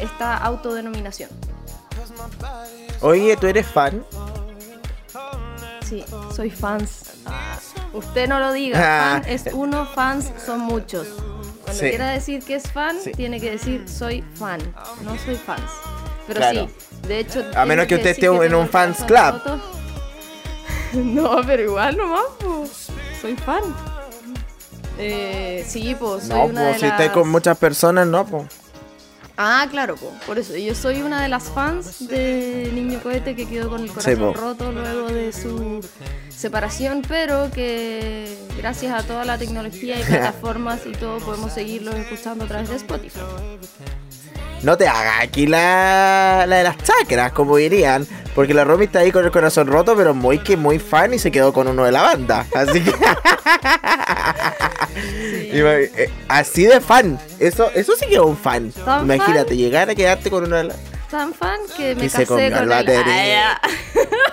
esta 0.00 0.36
autodenominación. 0.36 1.30
Oye, 3.00 3.36
¿tú 3.36 3.46
eres 3.46 3.66
fan? 3.66 4.04
Sí, 5.86 6.04
soy 6.34 6.50
fans. 6.50 7.12
Usted 7.94 8.28
no 8.28 8.40
lo 8.40 8.52
diga, 8.52 8.78
Ah. 8.78 9.20
fan 9.22 9.30
es 9.32 9.44
uno, 9.52 9.86
fans 9.86 10.30
son 10.44 10.60
muchos. 10.60 11.06
Cuando 11.62 11.80
Sí. 11.80 11.88
quiera 11.90 12.10
decir 12.10 12.42
que 12.44 12.56
es 12.56 12.70
fan, 12.70 12.96
Sí. 13.02 13.12
tiene 13.12 13.40
que 13.40 13.52
decir 13.52 13.88
soy 13.88 14.22
fan, 14.34 14.60
no 15.02 15.16
soy 15.24 15.36
fans. 15.36 15.62
Pero 16.26 16.40
Claro. 16.40 16.68
sí, 16.68 17.06
de 17.08 17.18
hecho... 17.20 17.44
A 17.56 17.64
menos 17.64 17.86
que 17.86 17.94
usted 17.96 18.10
esté 18.10 18.28
que 18.28 18.46
en 18.46 18.54
un 18.54 18.68
fans 18.68 18.98
club. 19.04 19.40
no, 20.94 21.40
pero 21.46 21.62
igual 21.62 21.96
nomás, 21.96 22.24
po. 22.40 22.66
soy 23.20 23.36
fan. 23.36 23.62
Eh, 24.98 25.64
sí, 25.66 25.96
pues 25.98 26.24
soy 26.24 26.36
No, 26.36 26.44
una 26.46 26.60
de 26.62 26.66
pues 26.68 26.80
si 26.80 26.86
las... 26.86 26.92
estáis 26.92 27.10
con 27.10 27.28
muchas 27.28 27.56
personas, 27.58 28.06
no, 28.06 28.24
pues. 28.26 28.44
Ah, 29.36 29.66
claro, 29.70 29.96
po. 29.96 30.12
por 30.26 30.38
eso. 30.38 30.56
Yo 30.56 30.74
soy 30.74 31.02
una 31.02 31.20
de 31.22 31.28
las 31.28 31.44
fans 31.50 32.06
de 32.08 32.70
Niño 32.72 33.00
Cohete 33.02 33.34
que 33.34 33.46
quedó 33.46 33.68
con 33.68 33.82
el 33.82 33.88
corazón 33.88 34.14
Sí, 34.14 34.40
roto 34.40 34.70
luego 34.70 35.08
de 35.08 35.32
su 35.32 35.84
separación, 36.28 37.02
pero 37.08 37.50
que 37.50 38.38
gracias 38.56 38.92
a 38.92 39.04
toda 39.06 39.24
la 39.24 39.36
tecnología 39.36 39.98
y 39.98 40.04
plataformas 40.08 40.82
y 40.86 40.92
todo 40.92 41.18
podemos 41.18 41.52
seguirlos 41.52 41.96
escuchando 41.96 42.44
a 42.44 42.48
través 42.48 42.68
de 42.68 42.76
Spotify. 42.76 43.20
No 44.64 44.78
te 44.78 44.88
haga 44.88 45.20
aquí 45.20 45.46
la, 45.46 46.46
la 46.48 46.56
de 46.56 46.64
las 46.64 46.78
chakras, 46.78 47.32
como 47.32 47.58
dirían. 47.58 48.06
Porque 48.34 48.54
la 48.54 48.64
Romy 48.64 48.86
está 48.86 49.00
ahí 49.00 49.12
con 49.12 49.22
el 49.24 49.30
corazón 49.30 49.66
roto, 49.66 49.94
pero 49.94 50.14
muy 50.14 50.38
que 50.38 50.56
muy 50.56 50.78
fan 50.78 51.12
y 51.12 51.18
se 51.18 51.30
quedó 51.30 51.52
con 51.52 51.68
uno 51.68 51.84
de 51.84 51.92
la 51.92 52.00
banda. 52.02 52.46
Así 52.54 52.82
que. 52.82 52.92
Eh, 55.56 56.10
Así 56.28 56.64
de 56.64 56.80
fan. 56.80 57.18
Eso, 57.38 57.70
eso 57.74 57.94
sí 57.96 58.06
que 58.06 58.14
es 58.14 58.20
un 58.20 58.36
fan. 58.36 58.72
¿Tan 58.72 59.04
Imagínate, 59.04 59.56
llegar 59.56 59.88
a 59.88 59.94
quedarte 59.94 60.30
con 60.30 60.44
uno 60.44 60.56
de 60.56 60.64
la. 60.64 60.74
Tan 61.10 61.32
fan 61.32 61.60
que 61.76 61.94
me 61.94 62.08
se 62.08 62.18
casé 62.18 62.26
comió 62.26 62.50
con 62.50 62.62
el 62.62 62.68
batería. 62.68 63.60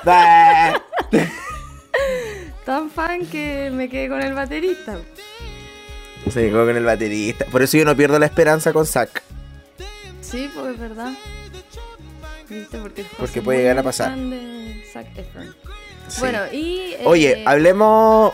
Ah. 0.04 0.82
Tan 2.66 2.90
fan 2.90 3.26
que 3.28 3.70
me 3.72 3.88
quedé 3.88 4.10
con 4.10 4.22
el 4.22 4.34
baterista. 4.34 4.98
se 6.32 6.50
quedó 6.50 6.66
con 6.66 6.76
el 6.76 6.84
baterista. 6.86 7.46
Por 7.52 7.62
eso 7.62 7.78
yo 7.78 7.86
no 7.86 7.96
pierdo 7.96 8.18
la 8.18 8.26
esperanza 8.26 8.74
con 8.74 8.88
Zack. 8.88 9.22
Sí, 10.32 10.50
pues 10.54 10.74
es 10.74 10.80
verdad. 10.80 11.12
¿Viste? 12.48 12.78
Porque, 12.80 13.06
Porque 13.18 13.42
puede 13.42 13.60
llegar 13.60 13.78
a 13.80 13.84
pasar. 13.84 14.16
de 14.16 14.84
Zac 14.92 15.08
Efron. 15.18 15.56
Sí. 16.08 16.20
Bueno, 16.22 16.40
y. 16.52 16.94
eh, 16.94 17.02
Oye, 17.06 17.44
hablemos. 17.46 18.34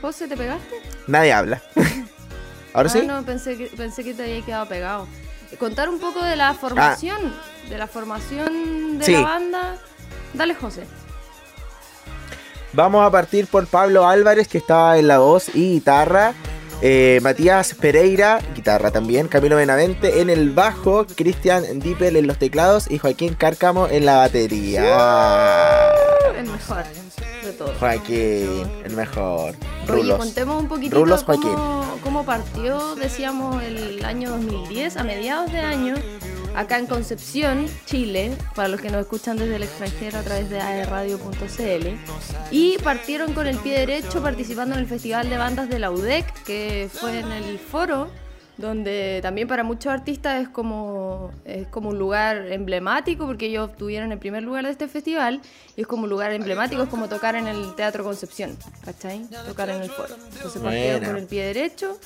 José, 0.00 0.28
¿te 0.28 0.36
pegaste? 0.36 0.80
Nadie 1.06 1.32
habla. 1.32 1.62
¿Ahora 2.72 2.88
ah, 2.88 2.92
sí? 2.92 3.06
no, 3.06 3.22
pensé 3.24 3.56
que, 3.56 3.66
pensé 3.66 4.04
que 4.04 4.14
te 4.14 4.22
había 4.24 4.42
quedado 4.44 4.66
pegado. 4.66 5.06
Eh, 5.50 5.56
Contar 5.56 5.88
un 5.88 5.98
poco 5.98 6.22
de 6.22 6.36
la 6.36 6.54
formación. 6.54 7.34
De 7.68 7.78
la 7.78 7.86
formación 7.86 8.98
de 8.98 9.04
Sí. 9.04 9.12
la 9.12 9.20
banda. 9.22 9.76
Dale, 10.34 10.54
José. 10.54 10.84
Vamos 12.72 13.06
a 13.06 13.10
partir 13.10 13.46
por 13.46 13.66
Pablo 13.66 14.06
Álvarez, 14.06 14.48
que 14.48 14.58
estaba 14.58 14.98
en 14.98 15.08
la 15.08 15.18
voz 15.18 15.48
y 15.54 15.72
guitarra. 15.74 16.34
Eh, 16.82 17.20
Matías 17.22 17.74
Pereira, 17.74 18.40
guitarra 18.54 18.90
también. 18.90 19.28
Camilo 19.28 19.56
Benavente 19.56 20.20
en 20.20 20.30
el 20.30 20.50
bajo. 20.50 21.06
Cristian 21.06 21.80
Dippel 21.80 22.16
en 22.16 22.26
los 22.26 22.38
teclados. 22.38 22.90
Y 22.90 22.98
Joaquín 22.98 23.34
Cárcamo 23.34 23.88
en 23.88 24.04
la 24.04 24.16
batería. 24.16 25.92
El 26.36 26.46
mejor 26.50 26.84
de 27.44 27.52
todos. 27.52 27.76
Joaquín, 27.78 28.70
el 28.84 28.92
mejor. 28.94 29.54
Oye, 29.88 30.02
Rulos. 30.02 30.18
contemos 30.18 30.60
un 30.60 30.68
poquitito 30.68 30.96
Rulos 30.96 31.24
cómo, 31.24 31.98
cómo 32.02 32.24
partió, 32.24 32.94
decíamos, 32.96 33.62
el 33.62 34.04
año 34.04 34.30
2010, 34.30 34.96
a 34.96 35.04
mediados 35.04 35.52
de 35.52 35.60
año, 35.60 35.94
acá 36.56 36.78
en 36.78 36.86
Concepción, 36.86 37.66
Chile, 37.84 38.36
para 38.54 38.68
los 38.68 38.80
que 38.80 38.90
nos 38.90 39.02
escuchan 39.02 39.36
desde 39.36 39.56
el 39.56 39.62
extranjero 39.62 40.18
a 40.18 40.22
través 40.22 40.50
de 40.50 40.60
aerradio.cl. 40.60 41.86
Y 42.50 42.78
partieron 42.78 43.34
con 43.34 43.46
el 43.46 43.58
pie 43.58 43.78
derecho 43.78 44.22
participando 44.22 44.74
en 44.74 44.80
el 44.80 44.86
Festival 44.86 45.28
de 45.28 45.36
Bandas 45.36 45.68
de 45.68 45.78
la 45.78 45.90
UDEC, 45.90 46.44
que 46.44 46.88
fue 46.92 47.20
en 47.20 47.30
el 47.30 47.58
foro 47.58 48.08
donde 48.56 49.20
también 49.22 49.48
para 49.48 49.64
muchos 49.64 49.92
artistas 49.92 50.42
es 50.42 50.48
como, 50.48 51.30
es 51.44 51.66
como 51.68 51.90
un 51.90 51.98
lugar 51.98 52.50
emblemático, 52.50 53.26
porque 53.26 53.46
ellos 53.46 53.68
obtuvieron 53.70 54.12
el 54.12 54.18
primer 54.18 54.42
lugar 54.42 54.64
de 54.64 54.70
este 54.70 54.88
festival, 54.88 55.42
y 55.76 55.82
es 55.82 55.86
como 55.86 56.04
un 56.04 56.10
lugar 56.10 56.32
emblemático, 56.32 56.82
es 56.82 56.88
como 56.88 57.08
tocar 57.08 57.34
en 57.34 57.48
el 57.48 57.74
Teatro 57.74 58.02
Concepción, 58.02 58.56
¿cachai? 58.84 59.26
Tocar 59.46 59.68
en 59.68 59.82
el 59.82 59.90
foro. 59.90 60.14
Entonces 60.32 60.62
partieron 60.62 61.04
por 61.04 61.18
el 61.18 61.26
pie 61.26 61.44
derecho, 61.44 61.98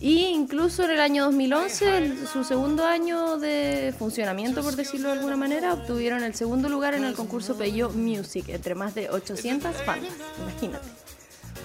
y 0.00 0.26
incluso 0.28 0.84
en 0.84 0.90
el 0.92 1.00
año 1.00 1.24
2011, 1.26 1.98
el- 1.98 2.26
su 2.26 2.42
segundo 2.44 2.86
año 2.86 3.36
de 3.36 3.94
funcionamiento, 3.98 4.62
por 4.62 4.74
decirlo 4.74 5.08
de 5.08 5.14
alguna 5.14 5.36
manera, 5.36 5.74
obtuvieron 5.74 6.22
el 6.24 6.34
segundo 6.34 6.68
lugar 6.68 6.94
en 6.94 7.04
el 7.04 7.14
concurso 7.14 7.56
Peyo 7.56 7.90
Music, 7.90 8.46
entre 8.48 8.74
más 8.74 8.94
de 8.94 9.10
800 9.10 9.74
bandas, 9.86 10.12
imagínate. 10.40 10.88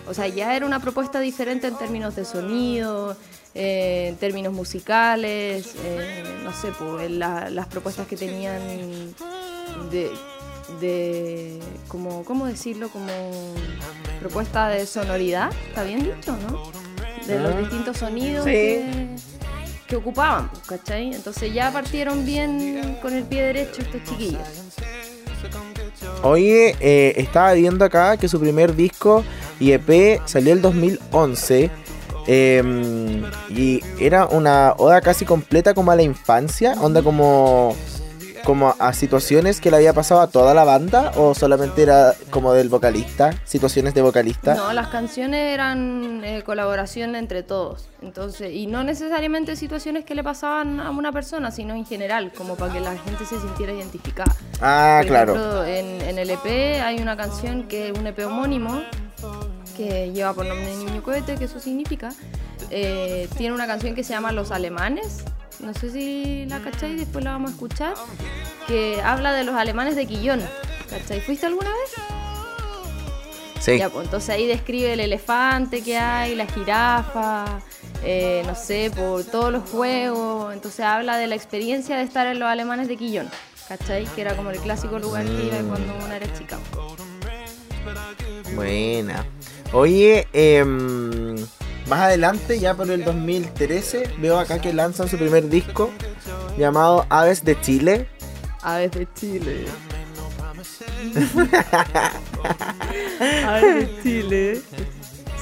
O 0.07 0.13
sea, 0.13 0.27
ya 0.27 0.55
era 0.55 0.65
una 0.65 0.79
propuesta 0.81 1.19
diferente 1.19 1.67
en 1.67 1.77
términos 1.77 2.15
de 2.15 2.25
sonido, 2.25 3.17
eh, 3.55 4.07
en 4.09 4.17
términos 4.17 4.53
musicales, 4.53 5.73
eh, 5.83 6.23
no 6.43 6.51
sé, 6.53 6.71
pues, 6.77 7.09
la- 7.09 7.49
las 7.49 7.67
propuestas 7.67 8.05
que 8.05 8.17
tenían 8.17 8.59
de, 9.91 10.11
de 10.81 11.59
como, 11.87 12.23
¿cómo 12.25 12.45
decirlo? 12.45 12.89
Como 12.89 13.07
propuesta 14.19 14.67
de 14.67 14.85
sonoridad, 14.85 15.49
¿está 15.69 15.83
bien 15.83 16.03
dicho, 16.03 16.35
no? 16.49 16.71
De 17.27 17.39
los 17.39 17.53
Ah. 17.55 17.59
distintos 17.59 17.97
sonidos 17.97 18.45
Sí. 18.45 18.51
que, 18.51 19.07
que 19.87 19.95
ocupaban, 19.95 20.49
¿cachai? 20.67 21.13
Entonces 21.13 21.53
ya 21.53 21.71
partieron 21.71 22.25
bien 22.25 22.97
con 23.01 23.13
el 23.13 23.23
pie 23.23 23.41
derecho 23.43 23.81
estos 23.81 24.03
chiquillos. 24.03 24.41
Oye, 26.23 26.75
eh, 26.79 27.13
estaba 27.17 27.53
viendo 27.53 27.85
acá 27.85 28.17
que 28.17 28.27
su 28.27 28.39
primer 28.39 28.75
disco 28.75 29.23
y 29.59 29.71
EP 29.73 30.21
salió 30.25 30.53
el 30.53 30.61
2011. 30.61 31.69
eh, 32.27 33.21
y 33.49 33.81
era 33.99 34.25
una 34.25 34.73
oda 34.79 34.99
casi 35.01 35.25
completa 35.25 35.75
como 35.75 35.91
a 35.91 35.95
la 35.95 36.01
infancia, 36.01 36.73
onda 36.81 37.03
como, 37.03 37.75
como 38.45 38.75
a 38.79 38.93
situaciones 38.93 39.59
que 39.59 39.71
le 39.71 39.77
había 39.77 39.91
pasado 39.91 40.21
a 40.21 40.27
toda 40.27 40.53
la 40.53 40.63
banda 40.63 41.11
o 41.17 41.35
solamente 41.35 41.83
era 41.83 42.13
como 42.29 42.53
del 42.53 42.69
vocalista, 42.69 43.33
situaciones 43.43 43.93
de 43.93 44.01
vocalista. 44.01 44.55
No, 44.55 44.71
las 44.71 44.87
canciones 44.87 45.53
eran 45.53 46.23
eh, 46.23 46.43
colaboración 46.43 47.15
entre 47.15 47.43
todos. 47.43 47.89
Entonces, 48.01 48.53
y 48.53 48.67
no 48.67 48.83
necesariamente 48.83 49.55
situaciones 49.55 50.05
que 50.05 50.15
le 50.15 50.23
pasaban 50.23 50.79
a 50.79 50.91
una 50.91 51.11
persona, 51.11 51.51
sino 51.51 51.73
en 51.73 51.85
general, 51.85 52.31
como 52.31 52.55
para 52.55 52.71
que 52.71 52.79
la 52.79 52.95
gente 52.97 53.25
se 53.25 53.39
sintiera 53.39 53.73
identificada. 53.73 54.33
Ah, 54.61 54.99
Por 55.01 55.07
claro. 55.07 55.35
ejemplo, 55.35 55.65
en, 55.65 56.01
en 56.01 56.19
el 56.19 56.29
EP 56.29 56.81
hay 56.81 56.99
una 56.99 57.17
canción 57.17 57.67
que 57.67 57.89
es 57.89 57.97
un 57.97 58.07
EP 58.07 58.19
homónimo 58.25 58.81
que 59.75 60.11
lleva 60.13 60.33
por 60.33 60.45
nombre 60.45 60.73
Niño 60.75 61.03
Cohete, 61.03 61.35
que 61.35 61.45
eso 61.45 61.59
significa. 61.59 62.13
Eh, 62.69 63.27
tiene 63.37 63.53
una 63.53 63.67
canción 63.67 63.95
que 63.95 64.03
se 64.03 64.13
llama 64.13 64.31
Los 64.31 64.51
Alemanes. 64.51 65.23
No 65.59 65.73
sé 65.73 65.89
si 65.91 66.45
la 66.47 66.59
cacháis, 66.59 66.97
después 66.97 67.23
la 67.23 67.31
vamos 67.31 67.51
a 67.51 67.53
escuchar. 67.53 67.93
Que 68.67 69.01
habla 69.01 69.33
de 69.33 69.43
los 69.43 69.55
alemanes 69.55 69.95
de 69.95 70.05
Quillón. 70.05 70.41
¿Cachai? 70.89 71.21
¿Fuiste 71.21 71.45
alguna 71.45 71.69
vez? 71.69 72.05
Sí. 73.59 73.77
Ya, 73.79 73.89
pues, 73.89 74.05
entonces 74.05 74.29
ahí 74.29 74.45
describe 74.45 74.93
el 74.93 74.99
elefante 74.99 75.81
que 75.81 75.97
hay, 75.97 76.35
la 76.35 76.45
jirafa, 76.45 77.45
eh, 78.03 78.43
no 78.45 78.53
sé, 78.53 78.91
por 78.95 79.23
todos 79.23 79.51
los 79.51 79.67
juegos. 79.69 80.53
Entonces 80.53 80.81
habla 80.81 81.17
de 81.17 81.27
la 81.27 81.35
experiencia 81.35 81.97
de 81.97 82.03
estar 82.03 82.27
en 82.27 82.39
los 82.39 82.47
alemanes 82.47 82.87
de 82.87 82.95
Quillón, 82.95 83.29
¿cachai? 83.67 84.05
Que 84.13 84.21
era 84.21 84.35
como 84.35 84.51
el 84.51 84.59
clásico 84.59 84.99
lugar 84.99 85.25
que 85.25 85.45
iba 85.45 85.57
cuando 85.67 85.95
uno 85.95 86.13
era 86.13 86.31
chica. 86.37 86.59
Buena. 88.53 89.25
Oye, 89.73 90.27
em, 90.31 91.35
más 91.87 91.99
adelante, 91.99 92.59
ya 92.59 92.73
por 92.73 92.89
el 92.89 93.03
2013, 93.03 94.15
veo 94.19 94.39
acá 94.39 94.59
que 94.59 94.73
lanzan 94.73 95.07
su 95.07 95.17
primer 95.17 95.49
disco 95.49 95.91
llamado 96.57 97.05
Aves 97.09 97.43
de 97.43 97.59
Chile. 97.61 98.07
Aves 98.61 98.91
de 98.91 99.07
Chile. 99.13 99.65
Aves 103.45 103.75
de 103.75 104.03
Chile. 104.03 104.61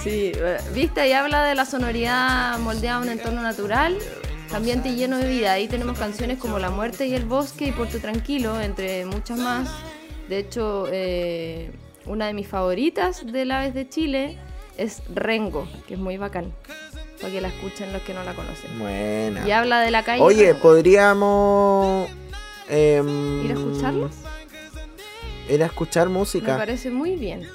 Sí, 0.03 0.33
eh, 0.35 0.57
viste, 0.73 0.99
ahí 0.99 1.13
habla 1.13 1.45
de 1.45 1.55
la 1.55 1.65
sonoridad 1.65 2.59
moldeada 2.59 2.97
a 2.97 3.01
un 3.01 3.09
entorno 3.09 3.41
natural, 3.41 3.97
ambiente 4.53 4.89
y 4.89 4.95
lleno 4.95 5.17
de 5.17 5.29
vida. 5.29 5.53
Ahí 5.53 5.69
tenemos 5.69 5.97
canciones 5.97 6.39
como 6.39 6.59
La 6.59 6.69
muerte 6.69 7.07
y 7.07 7.15
el 7.15 7.25
bosque 7.25 7.67
y 7.67 7.71
Puerto 7.71 7.99
Tranquilo, 7.99 8.59
entre 8.59 9.05
muchas 9.05 9.39
más. 9.39 9.69
De 10.27 10.39
hecho, 10.39 10.87
eh, 10.91 11.71
una 12.05 12.27
de 12.27 12.33
mis 12.33 12.49
favoritas 12.49 13.25
del 13.25 13.51
Aves 13.51 13.73
de 13.73 13.87
Chile 13.87 14.37
es 14.77 15.01
Rengo, 15.13 15.67
que 15.87 15.95
es 15.95 15.99
muy 15.99 16.17
bacán, 16.17 16.53
para 17.21 17.31
que 17.31 17.41
la 17.41 17.47
escuchen 17.49 17.93
los 17.93 18.01
que 18.03 18.13
no 18.13 18.23
la 18.23 18.33
conocen. 18.33 18.77
Buena. 18.79 19.47
Y 19.47 19.51
habla 19.51 19.81
de 19.81 19.91
la 19.91 20.03
calle. 20.03 20.21
Oye, 20.21 20.47
Rengo. 20.53 20.59
podríamos... 20.61 22.09
em, 22.69 23.45
¿Ir 23.45 23.51
a 23.51 23.53
escucharlos? 23.53 24.11
Ir 25.49 25.63
a 25.63 25.65
escuchar 25.65 26.07
Me 26.07 26.13
música. 26.13 26.57
parece 26.57 26.89
muy 26.89 27.15
bien. 27.15 27.47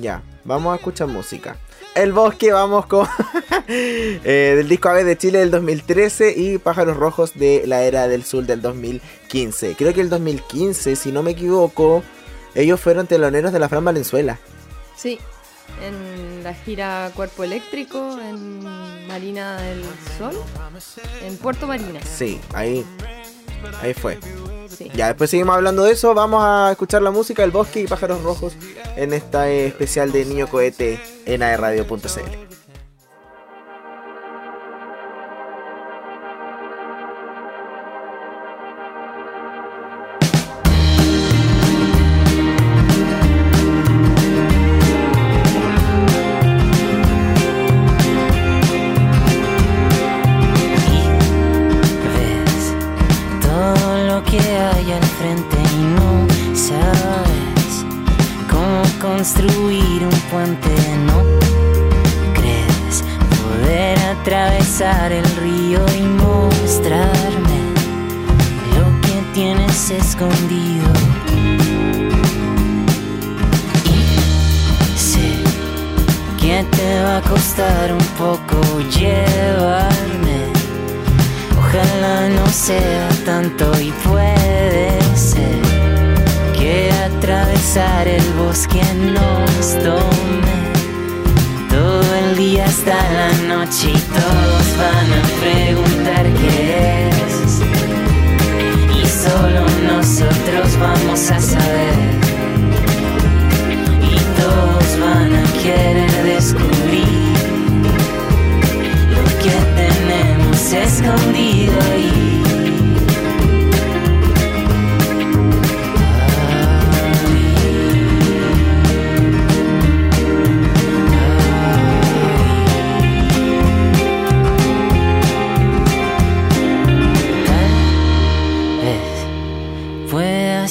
Ya, 0.00 0.22
vamos 0.44 0.72
a 0.72 0.76
escuchar 0.76 1.08
música. 1.08 1.56
El 1.94 2.12
Bosque, 2.12 2.52
vamos 2.52 2.86
con... 2.86 3.08
eh, 3.68 4.54
del 4.56 4.68
disco 4.68 4.88
Aves 4.88 5.04
de 5.06 5.16
Chile 5.18 5.38
del 5.40 5.50
2013 5.50 6.34
y 6.36 6.58
Pájaros 6.58 6.96
Rojos 6.96 7.34
de 7.34 7.64
la 7.66 7.82
Era 7.82 8.06
del 8.06 8.22
Sur 8.24 8.44
del 8.44 8.60
2015. 8.62 9.74
Creo 9.76 9.92
que 9.94 10.00
el 10.00 10.10
2015, 10.10 10.94
si 10.94 11.10
no 11.10 11.22
me 11.22 11.32
equivoco, 11.32 12.02
ellos 12.54 12.78
fueron 12.80 13.06
teloneros 13.06 13.52
de 13.52 13.58
la 13.58 13.68
Fran 13.68 13.84
Valenzuela. 13.84 14.38
Sí, 14.96 15.18
en 15.82 16.42
la 16.42 16.54
gira 16.54 17.10
Cuerpo 17.14 17.44
Eléctrico, 17.44 18.18
en 18.20 18.62
Marina 19.06 19.60
del 19.60 19.82
Sol, 20.16 20.34
en 21.22 21.36
Puerto 21.36 21.66
Marina. 21.66 22.00
Sí, 22.02 22.40
ahí, 22.54 22.84
ahí 23.80 23.94
fue. 23.94 24.18
Sí. 24.68 24.90
Ya, 24.94 25.08
después 25.08 25.30
seguimos 25.30 25.56
hablando 25.56 25.84
de 25.84 25.92
eso. 25.92 26.14
Vamos 26.14 26.42
a 26.44 26.70
escuchar 26.70 27.02
la 27.02 27.10
música 27.10 27.42
del 27.42 27.50
Bosque 27.50 27.80
y 27.80 27.86
Pájaros 27.86 28.22
Rojos 28.22 28.54
en 28.96 29.12
esta 29.12 29.48
especial 29.48 30.12
de 30.12 30.24
Niño 30.24 30.48
Cohete 30.48 31.00
en 31.26 31.42
aerradio.cl. 31.42 32.47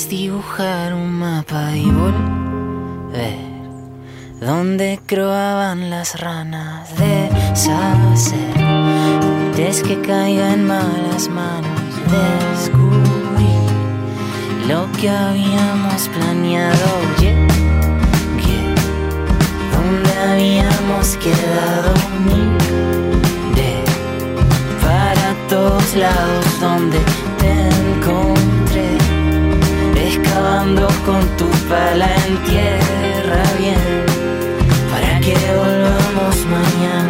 dibujar 0.05 0.93
un 0.93 1.11
mapa 1.11 1.75
y 1.75 1.89
volver 1.89 3.35
donde 4.39 4.99
croaban 5.07 5.89
las 5.89 6.19
ranas 6.21 6.95
de 6.97 7.27
sacer 7.55 8.61
antes 8.61 9.81
que 9.81 9.99
caiga 10.01 10.53
en 10.53 10.67
malas 10.67 11.27
manos 11.29 11.81
descubrí 12.51 13.57
lo 14.67 14.87
que 14.99 15.09
habíamos 15.09 16.07
planeado. 16.09 16.85
Oye 17.15 17.33
que 18.43 18.57
donde 19.73 20.13
habíamos 20.29 21.17
quedado 21.17 21.93
de 23.55 23.83
para 24.79 25.33
todos 25.49 25.95
lados 25.95 26.59
donde 26.61 27.26
Con 31.07 31.21
tu 31.37 31.49
pala 31.69 32.09
en 32.27 32.37
tierra 32.43 33.41
bien. 33.57 34.05
Para 34.91 35.19
que 35.21 35.33
volvamos 35.55 36.45
mañana. 36.45 37.06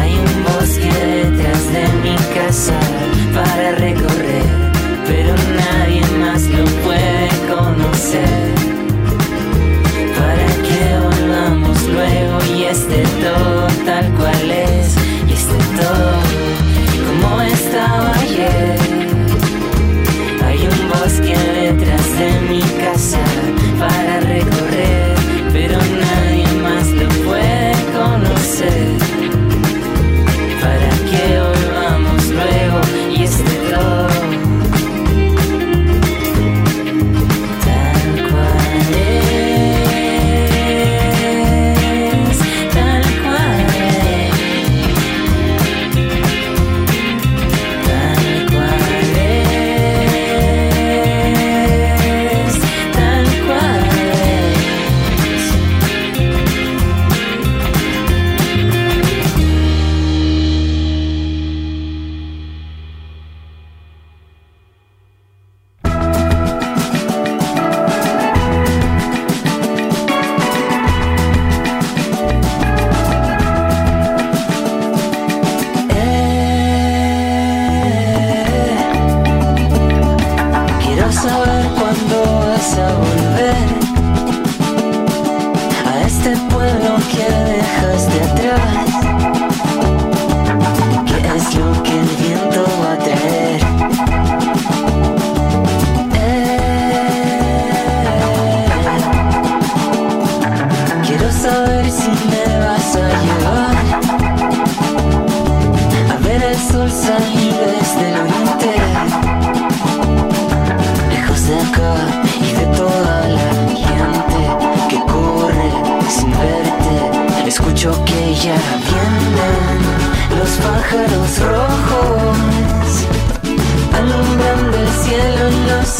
Hay 0.00 0.12
un 0.18 0.44
bosque 0.44 0.92
detrás 1.06 1.72
de 1.72 1.84
mi 2.02 2.16
casa 2.34 2.78
para 3.32 3.72
recorrer, 3.72 4.44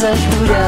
en 0.07 0.47
las 0.47 0.66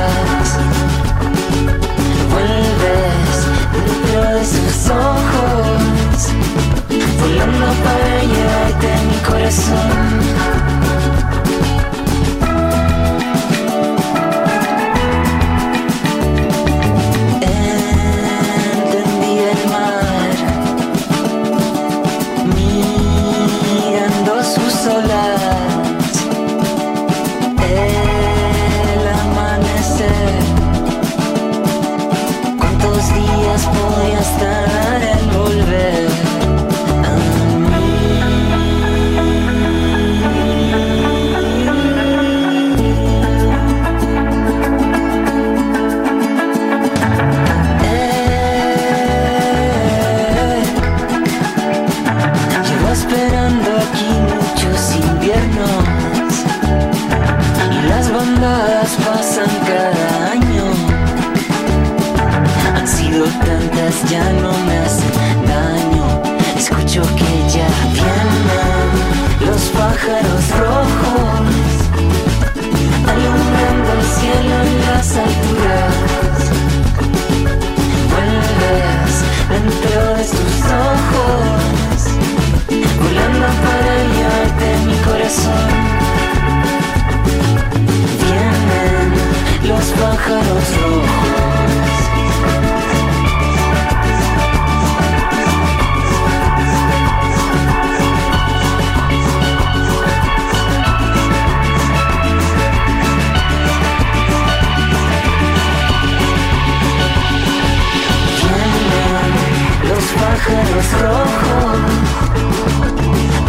Sido 63.20 63.32
tantas, 63.40 64.10
ya 64.10 64.24
no 64.42 64.54
me 64.60 64.78
hacen 64.78 65.12
daño. 65.46 66.06
Escucho 66.58 67.02
que 67.18 67.32
ya 67.54 67.68
vienen 67.92 68.90
los 69.46 69.62
pájaros 69.78 70.44
rojos, 70.58 71.44
alumbrando 73.12 73.90
el 73.98 74.06
cielo 74.16 74.56
en 74.64 74.72
las 74.88 75.08
alturas. 75.18 76.40
Vuelves 78.14 79.14
dentro 79.50 80.00
de 80.16 80.24
sus 80.24 80.56
ojos, 80.96 81.98
volando 83.04 83.48
para 83.66 83.94
llevarte 84.14 84.68
mi 84.86 84.96
corazón. 85.10 85.68
Vienen 88.24 89.08
los 89.68 89.86
pájaros 90.00 90.66
rojos. 90.78 91.49
es 110.78 110.92
rojo, 111.02 111.56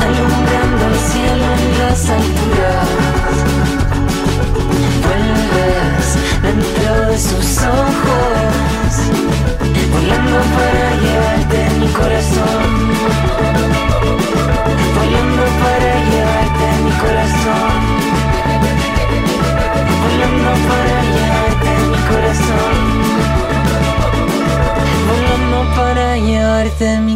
alumbrando 0.00 0.86
el 0.86 0.98
cielo 1.10 1.46
en 1.58 1.78
las 1.78 2.00
alturas. 2.08 2.88
Vuelves 5.04 6.06
dentro 6.42 6.90
de 7.10 7.18
sus 7.18 7.48
ojos, 7.62 8.92
volando 9.92 10.38
para 10.56 10.86
llevarte 11.02 11.58
mi 11.78 11.88
corazón, 11.88 12.68
volando 14.94 15.44
para 15.62 15.90
llevarte. 16.10 16.29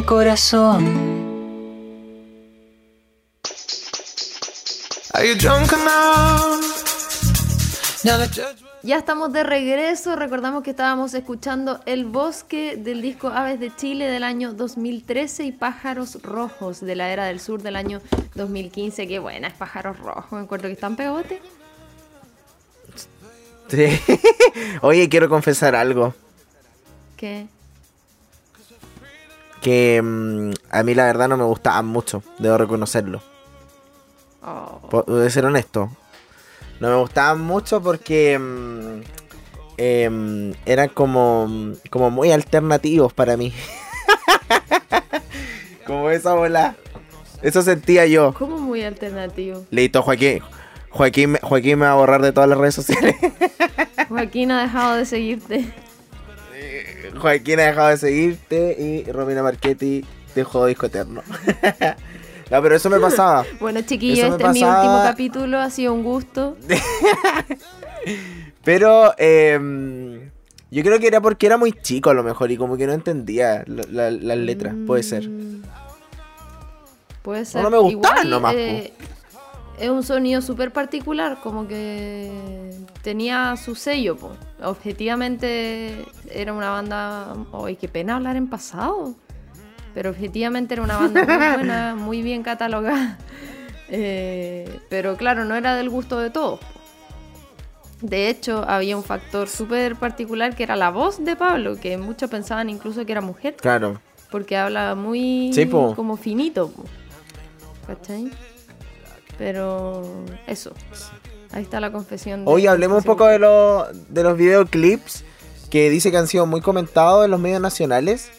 Corazón. 0.05 0.85
Are 5.12 5.27
you 5.27 5.35
drunk 5.37 5.72
enough? 5.72 6.61
Now 8.05 8.18
to 8.18 8.27
judge 8.29 8.62
what 8.62 8.83
Ya 8.83 8.96
estamos 8.98 9.33
de 9.33 9.44
regreso. 9.44 10.14
Recordamos 10.16 10.62
que 10.62 10.70
estábamos 10.70 11.14
escuchando 11.14 11.81
El 11.87 12.05
Bosque 12.05 12.77
del 12.77 13.00
disco 13.00 13.29
Aves 13.29 13.59
de 13.59 13.74
Chile 13.74 14.07
del 14.07 14.24
año 14.24 14.53
2013 14.53 15.44
y 15.44 15.53
Pájaros 15.53 16.22
Rojos 16.22 16.81
de 16.81 16.94
la 16.94 17.11
Era 17.11 17.24
del 17.24 17.40
Sur 17.40 17.62
del 17.62 17.77
año 17.77 18.00
2015. 18.35 19.09
Qué 19.09 19.18
buena 19.18 19.48
es 19.48 19.55
Pájaros 19.55 19.98
Rojos. 19.98 20.33
Me 20.33 20.40
acuerdo 20.40 20.68
que 20.68 20.74
están 20.74 20.96
pegote. 20.96 21.40
Sí. 23.68 23.87
Oye, 24.83 25.09
quiero 25.09 25.29
confesar 25.29 25.74
algo. 25.74 26.14
Que 27.16 27.46
Que 29.64 30.03
mm, 30.03 30.50
a 30.70 30.83
mí 30.83 30.94
la 30.94 31.07
verdad 31.07 31.27
no 31.29 31.38
me 31.38 31.44
gustaban 31.44 31.87
mucho. 31.87 32.22
Debo 32.38 32.59
reconocerlo. 32.59 33.22
oh, 34.42 35.03
De 35.11 35.31
ser 35.31 35.46
honesto. 35.46 35.88
No 36.81 36.90
me 36.90 36.96
gustaban 36.96 37.40
mucho 37.40 37.81
porque 37.83 38.38
mm, 38.38 39.00
em, 39.79 40.53
eran 40.66 40.90
como, 40.90 41.48
como 41.88 42.11
muy 42.11 42.31
alternativos 42.31 43.14
para 43.14 43.38
mí. 43.38 43.55
como 45.87 46.11
esa 46.11 46.35
bola. 46.35 46.77
Eso 47.42 47.62
sentía 47.62 48.07
yo. 48.07 48.33
como 48.35 48.59
muy 48.59 48.83
alternativo. 48.83 49.64
Listo, 49.70 50.03
Joaquín. 50.03 50.40
Joaquín, 50.90 51.33
me- 51.33 51.40
Joaquín 51.42 51.79
me 51.79 51.87
va 51.87 51.92
a 51.92 51.96
borrar 51.96 52.22
de 52.22 52.33
todas 52.33 52.48
las 52.48 52.59
redes 52.59 52.74
sociales. 52.74 53.16
Joaquín 54.09 54.50
ha 54.50 54.62
dejado 54.62 54.96
de 54.96 55.05
seguirte. 55.07 55.72
Joaquín 57.18 57.60
ha 57.60 57.64
dejado 57.64 57.88
de 57.88 57.96
seguirte 57.96 58.76
y 58.78 59.10
Romina 59.10 59.42
Marchetti 59.42 60.04
dejó 60.34 60.66
disco 60.66 60.87
eterno. 60.87 61.22
no, 62.50 62.62
pero 62.62 62.74
eso 62.76 62.90
me 62.90 62.98
pasaba. 63.00 63.44
Bueno, 63.60 63.80
chiquillos, 63.82 64.30
este 64.32 64.44
es 64.44 64.50
mi 64.52 64.62
último 64.64 65.00
capítulo. 65.04 65.58
Ha 65.60 65.70
sido 65.70 65.92
un 65.94 66.02
gusto. 66.02 66.56
Pero 68.64 69.14
em, 69.18 70.30
yo 70.70 70.82
creo 70.82 70.98
que 70.98 71.06
era 71.06 71.20
porque 71.20 71.46
era 71.46 71.56
muy 71.58 71.72
chico 71.72 72.10
a 72.10 72.14
lo 72.14 72.22
mejor 72.22 72.50
y 72.50 72.56
como 72.56 72.76
que 72.76 72.87
no 72.87 72.92
entendía 72.92 73.62
la- 73.66 73.84
la- 73.90 74.10
las 74.10 74.38
letras, 74.38 74.74
puede 74.87 75.02
ser. 75.02 75.28
Mm, 75.28 75.62
Puede 77.22 77.44
ser. 77.44 77.62
no 77.62 77.70
me 77.70 77.78
gustaban 77.78 78.28
nomás, 78.28 78.54
eh, 78.54 78.92
es 79.78 79.90
un 79.90 80.02
sonido 80.02 80.40
súper 80.40 80.72
particular, 80.72 81.38
como 81.42 81.66
que 81.66 82.70
tenía 83.02 83.56
su 83.56 83.74
sello. 83.74 84.16
po. 84.16 84.32
Objetivamente 84.62 86.04
era 86.30 86.52
una 86.52 86.70
banda... 86.70 87.34
¡Ay, 87.64 87.76
qué 87.76 87.88
pena 87.88 88.16
hablar 88.16 88.37
en 88.37 88.48
pasado! 88.48 89.14
Pero 89.94 90.10
objetivamente 90.10 90.74
era 90.74 90.82
una 90.82 90.98
banda 90.98 91.24
muy 91.24 91.37
buena, 91.56 91.94
muy 91.94 92.22
bien 92.22 92.42
catalogada. 92.42 93.18
Eh, 93.88 94.80
pero 94.88 95.16
claro, 95.16 95.44
no 95.44 95.54
era 95.54 95.74
del 95.76 95.90
gusto 95.90 96.18
de 96.18 96.30
todos. 96.30 96.60
De 98.00 98.28
hecho, 98.28 98.64
había 98.68 98.96
un 98.96 99.04
factor 99.04 99.48
súper 99.48 99.96
particular 99.96 100.54
que 100.56 100.62
era 100.64 100.76
la 100.76 100.90
voz 100.90 101.24
de 101.24 101.37
Pablo, 101.37 101.76
que 101.80 101.96
muchos 101.96 102.28
pensaban 102.28 102.68
incluso 102.68 103.06
que 103.06 103.12
era 103.12 103.20
mujer. 103.20 103.56
Claro. 103.56 104.00
Porque 104.30 104.56
habla 104.56 104.94
muy 104.94 105.52
Sí, 105.54 105.66
como 105.68 106.16
finito. 106.16 106.68
po. 106.70 106.84
¿Cachai? 107.87 108.30
Pero 109.38 110.25
eso. 110.47 110.73
Ahí 111.53 111.62
está 111.62 111.81
la 111.81 111.92
confesión. 111.92 112.42
Hoy 112.47 112.66
hablemos 112.66 112.99
un 112.99 113.05
poco 113.05 113.27
de, 113.27 113.38
los 113.38 113.87
de 114.09 114.23
los 114.23 114.37
videoclips 114.37 115.25
que 115.70 115.90
dice 115.90 116.11
que 116.11 116.16
han 116.16 116.27
sido 116.27 116.47
muy 116.47 116.61
comentados 116.61 117.25
en 117.25 117.31
los 117.31 117.40
medios 117.40 117.61
nacionales. 117.61 118.31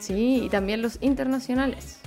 Sí, 0.00 0.42
y 0.44 0.48
también 0.48 0.82
los 0.82 0.98
internacionales. 1.00 1.98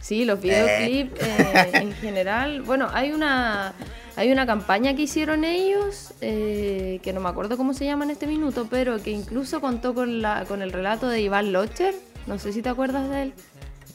Sí, 0.00 0.24
los 0.24 0.40
videoclips 0.40 1.20
eh, 1.20 1.70
en 1.74 1.92
general. 1.92 2.62
Bueno, 2.62 2.88
hay 2.92 3.12
una 3.12 3.74
hay 4.16 4.30
una 4.30 4.46
campaña 4.46 4.94
que 4.94 5.02
hicieron 5.02 5.44
ellos, 5.44 6.12
eh, 6.20 7.00
que 7.02 7.12
no 7.12 7.20
me 7.20 7.28
acuerdo 7.28 7.56
cómo 7.56 7.72
se 7.72 7.84
llama 7.84 8.04
en 8.04 8.10
este 8.10 8.26
minuto, 8.26 8.66
pero 8.68 9.02
que 9.02 9.10
incluso 9.10 9.60
contó 9.60 9.94
con 9.94 10.20
la 10.20 10.44
con 10.46 10.60
el 10.60 10.72
relato 10.72 11.08
de 11.08 11.20
Iván 11.20 11.52
Locher. 11.52 11.94
No 12.26 12.38
sé 12.38 12.52
si 12.52 12.62
te 12.62 12.68
acuerdas 12.68 13.08
de 13.10 13.22
él. 13.22 13.34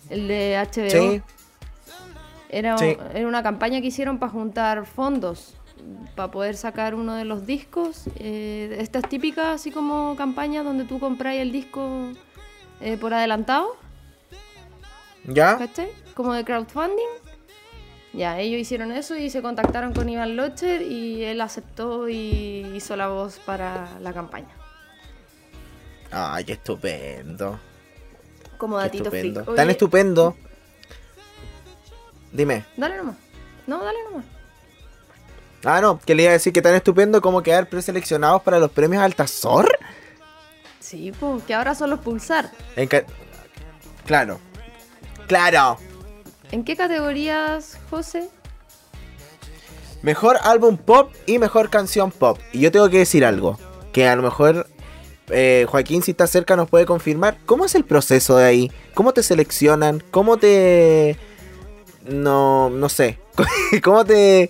El 0.09 0.27
de 0.27 0.57
HBO. 0.57 0.89
Sí. 0.89 1.21
Era, 2.49 2.77
Sí. 2.77 2.97
era 3.13 3.27
una 3.27 3.43
campaña 3.43 3.81
que 3.81 3.87
hicieron 3.87 4.19
para 4.19 4.31
juntar 4.31 4.85
fondos, 4.85 5.55
para 6.15 6.31
poder 6.31 6.55
sacar 6.55 6.95
uno 6.95 7.13
de 7.15 7.25
los 7.25 7.45
discos. 7.45 8.03
Eh, 8.17 8.77
estas 8.79 9.03
típicas, 9.09 9.47
así 9.55 9.71
como 9.71 10.15
campañas 10.15 10.63
donde 10.63 10.85
tú 10.85 10.99
compras 10.99 11.35
el 11.35 11.51
disco 11.51 12.09
eh, 12.81 12.97
por 12.97 13.13
adelantado, 13.13 13.75
¿Ya? 15.25 15.57
¿cachai? 15.57 15.89
Como 16.13 16.33
de 16.33 16.45
crowdfunding. 16.45 17.07
Ya, 18.13 18.39
ellos 18.39 18.59
hicieron 18.61 18.91
eso 18.93 19.15
y 19.15 19.29
se 19.29 19.41
contactaron 19.41 19.93
con 19.93 20.07
Iván 20.09 20.35
Locher 20.37 20.81
y 20.81 21.23
él 21.25 21.41
aceptó 21.41 22.07
y 22.09 22.65
hizo 22.73 22.95
la 22.95 23.09
voz 23.09 23.39
para 23.39 23.99
la 23.99 24.13
campaña. 24.13 24.47
Ay, 26.09 26.45
qué 26.45 26.53
estupendo. 26.53 27.59
Como 28.57 28.77
datito 28.77 29.03
estupendo. 29.05 29.43
freak. 29.43 29.55
Tan 29.55 29.65
Oye, 29.65 29.71
estupendo. 29.71 30.37
Dime. 32.31 32.65
Dale 32.75 32.97
nomás. 32.97 33.15
No, 33.65 33.83
dale 33.83 33.99
nomás. 34.09 34.25
Ah, 35.65 35.81
no, 35.81 35.99
que 35.99 36.15
le 36.15 36.23
iba 36.23 36.29
a 36.29 36.33
decir 36.33 36.53
que 36.53 36.61
tan 36.61 36.75
estupendo 36.75 37.21
como 37.21 37.41
quedar 37.43 37.67
preseleccionados 37.67 38.41
para 38.43 38.59
los 38.59 38.71
premios 38.71 39.01
Altazor. 39.03 39.67
Sí, 40.79 41.11
pues, 41.19 41.43
que 41.43 41.53
ahora 41.53 41.75
son 41.75 41.89
los 41.89 41.99
Pulsar. 41.99 42.51
En 42.75 42.87
ca- 42.87 43.03
Claro. 44.05 44.39
Claro. 45.27 45.77
¿En 46.51 46.63
qué 46.63 46.77
categorías, 46.77 47.77
José? 47.89 48.29
Mejor 50.01 50.37
álbum 50.43 50.77
pop 50.77 51.11
y 51.25 51.39
mejor 51.39 51.69
canción 51.69 52.11
pop. 52.11 52.39
Y 52.53 52.59
yo 52.61 52.71
tengo 52.71 52.89
que 52.89 52.99
decir 52.99 53.25
algo. 53.25 53.59
Que 53.91 54.07
a 54.07 54.15
lo 54.15 54.21
mejor 54.21 54.67
eh, 55.29 55.65
Joaquín, 55.67 56.03
si 56.03 56.11
está 56.11 56.27
cerca, 56.27 56.55
nos 56.55 56.69
puede 56.69 56.85
confirmar. 56.85 57.37
¿Cómo 57.45 57.65
es 57.65 57.75
el 57.75 57.83
proceso 57.83 58.37
de 58.37 58.45
ahí? 58.45 58.71
¿Cómo 58.93 59.11
te 59.13 59.23
seleccionan? 59.23 60.01
¿Cómo 60.11 60.37
te... 60.37 61.17
No, 62.09 62.69
no 62.69 62.89
sé. 62.89 63.19
¿Cómo 63.83 64.05
te... 64.05 64.49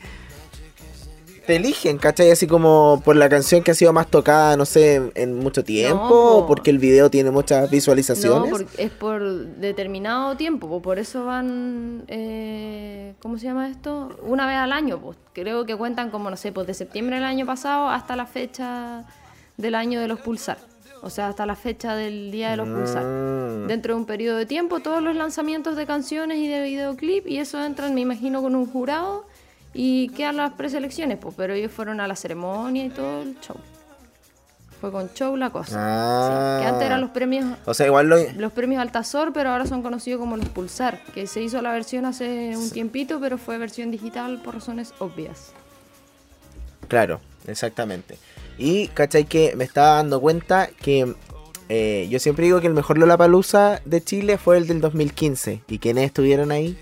Te 1.46 1.56
eligen, 1.56 1.98
¿cachai? 1.98 2.30
Así 2.30 2.46
como 2.46 3.02
por 3.06 3.15
la 3.15 3.30
canción 3.30 3.63
que 3.63 3.72
ha 3.72 3.74
sido 3.74 3.93
más 3.93 4.08
tocada, 4.08 4.58
no 4.58 4.65
sé, 4.65 5.13
en 5.15 5.39
mucho 5.39 5.63
tiempo. 5.63 6.10
po. 6.10 6.36
o 6.39 6.46
porque 6.46 6.70
el 6.72 6.78
video 6.78 7.10
tiene 7.10 7.32
muchas 7.32 7.72
visualizaciones. 7.72 8.52
No, 8.52 8.67
es 8.78 8.91
por 8.91 9.24
determinado 9.56 10.36
tiempo, 10.36 10.67
po, 10.67 10.82
por 10.82 11.00
eso 11.00 11.24
van, 11.24 12.04
eh, 12.10 13.13
¿cómo 13.22 13.38
se 13.38 13.46
llama 13.46 13.70
esto? 13.70 14.10
Una 14.24 14.46
vez 14.46 14.58
al 14.58 14.74
año, 14.74 15.00
pues. 15.00 15.17
Creo 15.32 15.65
que 15.65 15.78
cuentan 15.78 16.10
como, 16.10 16.30
no 16.30 16.36
sé, 16.36 16.52
pues 16.52 16.67
de 16.67 16.74
septiembre 16.74 17.15
del 17.15 17.24
año 17.24 17.46
pasado 17.46 17.88
hasta 17.88 18.17
la 18.17 18.26
fecha 18.26 19.06
del 19.56 19.76
año 19.76 20.02
de 20.02 20.10
los 20.10 20.20
Pulsar. 20.20 20.58
O 21.01 21.10
sea, 21.10 21.27
hasta 21.27 21.45
la 21.45 21.55
fecha 21.55 21.95
del 21.95 22.31
día 22.31 22.51
de 22.51 22.57
los 22.57 22.67
Pulsar. 22.67 23.03
Mm. 23.03 23.67
Dentro 23.67 23.93
de 23.93 23.99
un 23.99 24.05
periodo 24.05 24.38
de 24.38 24.45
tiempo, 24.45 24.79
todos 24.79 25.01
los 25.01 25.15
lanzamientos 25.15 25.75
de 25.75 25.86
canciones 25.86 26.38
y 26.38 26.47
de 26.47 26.62
videoclip, 26.62 27.27
y 27.27 27.38
eso 27.38 27.63
entran, 27.63 27.93
me 27.93 28.01
imagino, 28.01 28.41
con 28.41 28.55
un 28.55 28.65
jurado 28.65 29.25
y 29.73 30.10
quedan 30.10 30.38
las 30.38 30.53
preselecciones, 30.53 31.17
pues. 31.19 31.36
Pero 31.36 31.53
ellos 31.53 31.71
fueron 31.71 31.99
a 31.99 32.07
la 32.07 32.15
ceremonia 32.15 32.86
y 32.86 32.89
todo 32.89 33.21
el 33.21 33.39
show. 33.39 33.57
Fue 34.81 34.91
con 34.91 35.12
show 35.13 35.36
la 35.36 35.49
cosa. 35.49 35.75
Ah. 35.79 36.57
Sí, 36.57 36.63
que 36.63 36.69
antes 36.69 36.86
eran 36.86 37.01
los 37.01 37.10
premios 37.10 37.57
O 37.65 37.73
sea, 37.73 37.88
igual 37.88 38.07
lo... 38.07 38.17
los 38.33 38.51
premios 38.53 38.81
Altazor, 38.81 39.33
pero 39.33 39.49
ahora 39.49 39.65
son 39.65 39.81
conocidos 39.81 40.19
como 40.19 40.38
los 40.38 40.49
Pulsar, 40.49 41.01
que 41.13 41.25
se 41.25 41.41
hizo 41.41 41.62
la 41.62 41.71
versión 41.71 42.05
hace 42.05 42.55
un 42.55 42.69
tiempito, 42.69 43.19
pero 43.19 43.38
fue 43.38 43.57
versión 43.57 43.89
digital 43.89 44.39
por 44.43 44.55
razones 44.55 44.93
obvias. 44.99 45.51
Claro, 46.88 47.19
exactamente. 47.47 48.17
Y, 48.58 48.88
¿cachai? 48.89 49.26
Que 49.26 49.56
me 49.56 49.63
estaba 49.63 49.96
dando 49.98 50.20
cuenta 50.22 50.70
que 50.82 51.13
eh, 51.70 52.08
yo 52.10 52.20
siempre 52.20 52.46
digo 52.46 52.60
que 52.62 52.67
el 52.67 52.74
mejor 52.74 52.98
Lollapalooza 52.98 53.82
de 53.86 54.02
Chile 54.04 54.38
fue 54.38 54.58
el 54.58 54.67
del 54.67 54.82
2015. 54.82 55.62
¿Y 55.67 55.80
quiénes 55.80 56.06
estuvieron 56.06 56.52
ahí? 56.52 56.78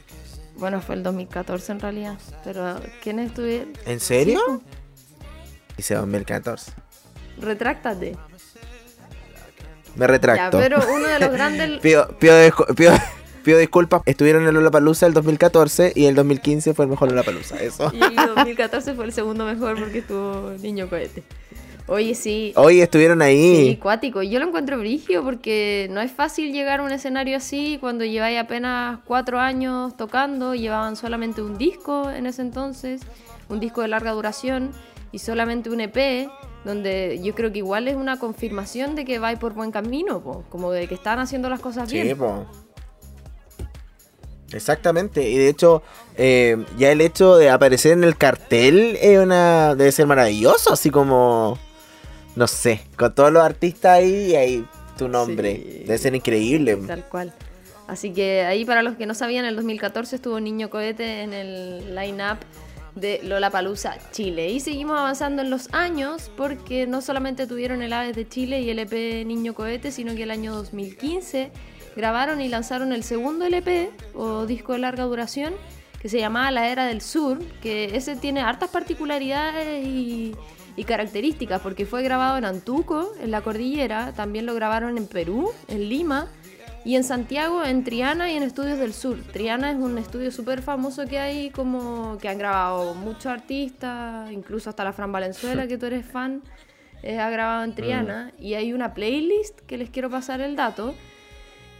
Bueno, 0.57 0.81
fue 0.81 0.95
el 0.95 1.03
2014 1.03 1.71
en 1.73 1.79
realidad, 1.81 2.17
pero 2.45 2.79
¿quiénes 3.03 3.27
estuvieron? 3.27 3.73
¿En 3.85 3.99
serio? 3.99 4.39
Sí. 4.47 4.63
Dice 5.77 5.95
2014. 5.95 6.71
Retráctate. 7.41 8.15
Me 9.95 10.01
Ya, 10.01 10.07
retracto. 10.07 10.57
pero 10.59 10.79
uno 10.93 11.07
de 11.07 11.19
los 11.19 11.31
grandes... 11.31 11.79
pido, 11.81 12.07
pido, 12.19 12.35
discu- 12.35 12.73
pido- 12.75 12.93
pido 13.43 13.57
disculpas. 13.59 14.01
Estuvieron 14.05 14.43
en 14.43 14.49
el 14.49 14.53
Lollapalooza 14.55 15.05
el 15.07 15.13
2014 15.13 15.93
y 15.95 16.05
el 16.05 16.15
2015 16.15 16.73
fue 16.73 16.85
el 16.85 16.91
mejor 16.91 17.09
Lollapalooza. 17.11 17.57
Eso. 17.61 17.91
Y 17.93 18.01
el 18.03 18.15
2014 18.35 18.93
fue 18.93 19.05
el 19.05 19.13
segundo 19.13 19.45
mejor 19.45 19.77
porque 19.79 19.99
estuvo 19.99 20.51
Niño 20.61 20.89
Cohete. 20.89 21.23
Oye, 21.87 22.15
sí, 22.15 22.51
Hoy 22.55 22.81
estuvieron 22.81 23.19
Sí, 23.19 23.23
ahí. 23.25 23.77
cuático. 23.77 24.23
Yo 24.23 24.39
lo 24.39 24.47
encuentro 24.47 24.79
brigio 24.79 25.23
porque 25.23 25.87
no 25.91 26.01
es 26.01 26.11
fácil 26.11 26.51
llegar 26.51 26.79
a 26.79 26.83
un 26.83 26.91
escenario 26.91 27.37
así 27.37 27.77
cuando 27.79 28.03
lleváis 28.05 28.39
apenas 28.39 28.99
cuatro 29.05 29.39
años 29.39 29.95
tocando. 29.95 30.55
Llevaban 30.55 30.95
solamente 30.95 31.43
un 31.43 31.59
disco 31.59 32.09
en 32.09 32.25
ese 32.25 32.41
entonces, 32.41 33.01
un 33.49 33.59
disco 33.59 33.81
de 33.81 33.89
larga 33.89 34.11
duración 34.13 34.71
y 35.11 35.19
solamente 35.19 35.69
un 35.69 35.79
EP, 35.79 36.27
donde 36.63 37.19
yo 37.23 37.35
creo 37.35 37.51
que 37.51 37.59
igual 37.59 37.87
es 37.87 37.95
una 37.95 38.17
confirmación 38.17 38.95
de 38.95 39.05
que 39.05 39.19
vais 39.19 39.37
por 39.37 39.53
buen 39.53 39.69
camino, 39.71 40.21
po, 40.23 40.43
como 40.49 40.71
de 40.71 40.87
que 40.87 40.95
están 40.95 41.19
haciendo 41.19 41.49
las 41.49 41.59
cosas 41.59 41.87
Sí, 41.87 42.01
bien. 42.01 42.17
po. 42.17 42.45
Exactamente, 44.51 45.27
y 45.29 45.37
de 45.37 45.49
hecho, 45.49 45.83
eh, 46.17 46.63
ya 46.77 46.91
el 46.91 47.01
hecho 47.01 47.35
de 47.35 47.49
aparecer 47.49 47.91
en 47.93 48.03
el 48.03 48.15
cartel 48.17 48.97
es 49.01 49.19
una, 49.19 49.75
debe 49.75 49.91
ser 49.91 50.05
maravilloso, 50.07 50.71
así 50.73 50.89
como, 50.91 51.57
no 52.35 52.47
sé, 52.47 52.81
con 52.97 53.13
todos 53.15 53.31
los 53.31 53.43
artistas 53.43 53.93
ahí 53.99 54.31
y 54.31 54.35
ahí 54.35 54.65
tu 54.97 55.07
nombre, 55.07 55.55
Sí. 55.55 55.79
debe 55.85 55.97
ser 55.97 56.15
increíble. 56.15 56.75
Tal 56.87 57.03
cual. 57.05 57.33
Así 57.87 58.11
que 58.13 58.41
ahí 58.43 58.65
para 58.65 58.81
los 58.81 58.95
que 58.95 59.05
no 59.05 59.13
sabían, 59.13 59.45
en 59.45 59.49
el 59.49 59.55
2014 59.55 60.15
estuvo 60.15 60.39
Niño 60.39 60.69
Cohete 60.69 61.21
en 61.21 61.33
el 61.33 61.93
line-up 61.95 62.37
de 62.95 63.19
Lollapalooza 63.23 63.95
Chile. 64.11 64.49
Y 64.49 64.59
seguimos 64.59 64.97
avanzando 64.97 65.41
en 65.41 65.49
los 65.49 65.71
años 65.73 66.31
porque 66.35 66.87
no 66.87 67.01
solamente 67.01 67.45
tuvieron 67.45 67.81
el 67.81 67.93
Aves 67.93 68.15
de 68.15 68.27
Chile 68.27 68.61
y 68.61 68.69
el 68.69 68.79
EP 68.79 69.25
Niño 69.25 69.53
Cohete, 69.53 69.91
sino 69.91 70.15
que 70.15 70.23
el 70.23 70.31
año 70.31 70.55
2015 70.55 71.51
grabaron 71.95 72.41
y 72.41 72.47
lanzaron 72.47 72.91
el 72.91 73.03
segundo 73.03 73.45
LP 73.45 73.91
o 74.15 74.45
disco 74.45 74.73
de 74.73 74.79
larga 74.79 75.03
duración 75.03 75.53
que 76.01 76.09
se 76.09 76.19
llamaba 76.19 76.51
La 76.51 76.69
Era 76.69 76.85
del 76.85 77.01
Sur, 77.01 77.39
que 77.61 77.95
ese 77.95 78.15
tiene 78.15 78.41
hartas 78.41 78.69
particularidades 78.69 79.85
y, 79.85 80.35
y 80.75 80.83
características 80.83 81.61
porque 81.61 81.85
fue 81.85 82.03
grabado 82.03 82.37
en 82.37 82.45
Antuco, 82.45 83.13
en 83.21 83.31
la 83.31 83.41
cordillera, 83.41 84.13
también 84.13 84.45
lo 84.45 84.53
grabaron 84.53 84.97
en 84.97 85.07
Perú, 85.07 85.51
en 85.67 85.89
Lima 85.89 86.27
y 86.83 86.95
en 86.95 87.03
Santiago, 87.03 87.63
en 87.63 87.83
Triana 87.83 88.31
y 88.31 88.37
en 88.37 88.43
Estudios 88.43 88.77
del 88.77 88.93
Sur. 88.93 89.17
Triana 89.33 89.71
es 89.71 89.77
un 89.77 89.97
estudio 89.97 90.31
súper 90.31 90.61
famoso 90.61 91.05
que 91.07 91.17
hay, 91.17 91.49
como 91.49 92.17
que 92.19 92.29
han 92.29 92.37
grabado 92.37 92.93
muchos 92.93 93.27
artistas, 93.27 94.31
incluso 94.31 94.69
hasta 94.69 94.83
la 94.83 94.93
Fran 94.93 95.11
Valenzuela, 95.11 95.67
que 95.67 95.77
tú 95.77 95.87
eres 95.87 96.05
fan, 96.05 96.43
eh, 97.01 97.19
ha 97.19 97.29
grabado 97.29 97.63
en 97.63 97.73
Triana. 97.73 98.33
Y 98.39 98.53
hay 98.53 98.71
una 98.71 98.93
playlist 98.93 99.59
que 99.61 99.77
les 99.77 99.89
quiero 99.89 100.11
pasar 100.11 100.41
el 100.41 100.55
dato, 100.55 100.93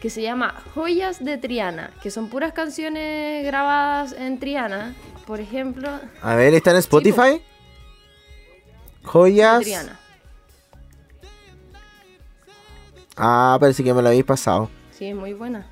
que 0.02 0.10
se 0.10 0.24
llama 0.24 0.56
Joyas 0.74 1.24
de 1.24 1.38
Triana, 1.38 1.92
que 2.02 2.10
son 2.10 2.30
puras 2.30 2.54
canciones 2.54 3.46
grabadas 3.46 4.14
en 4.14 4.40
Triana. 4.40 4.96
Por 5.28 5.40
ejemplo, 5.40 5.90
A 6.22 6.36
ver, 6.36 6.54
¿está 6.56 6.72
en 6.72 6.78
Spotify? 6.78 7.42
Joyas. 9.06 9.62
Triana. 9.62 10.00
Ah, 13.18 13.58
parece 13.60 13.84
que 13.84 13.94
me 13.94 14.02
lo 14.02 14.10
habéis 14.10 14.26
pasado. 14.26 14.70
Sí, 14.92 15.06
es 15.06 15.16
muy 15.16 15.34
buena. 15.34 15.66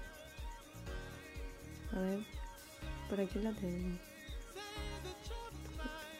A 1.95 1.99
ver, 1.99 2.19
por 3.09 3.19
aquí 3.19 3.39
la 3.39 3.51
tengo. 3.51 3.97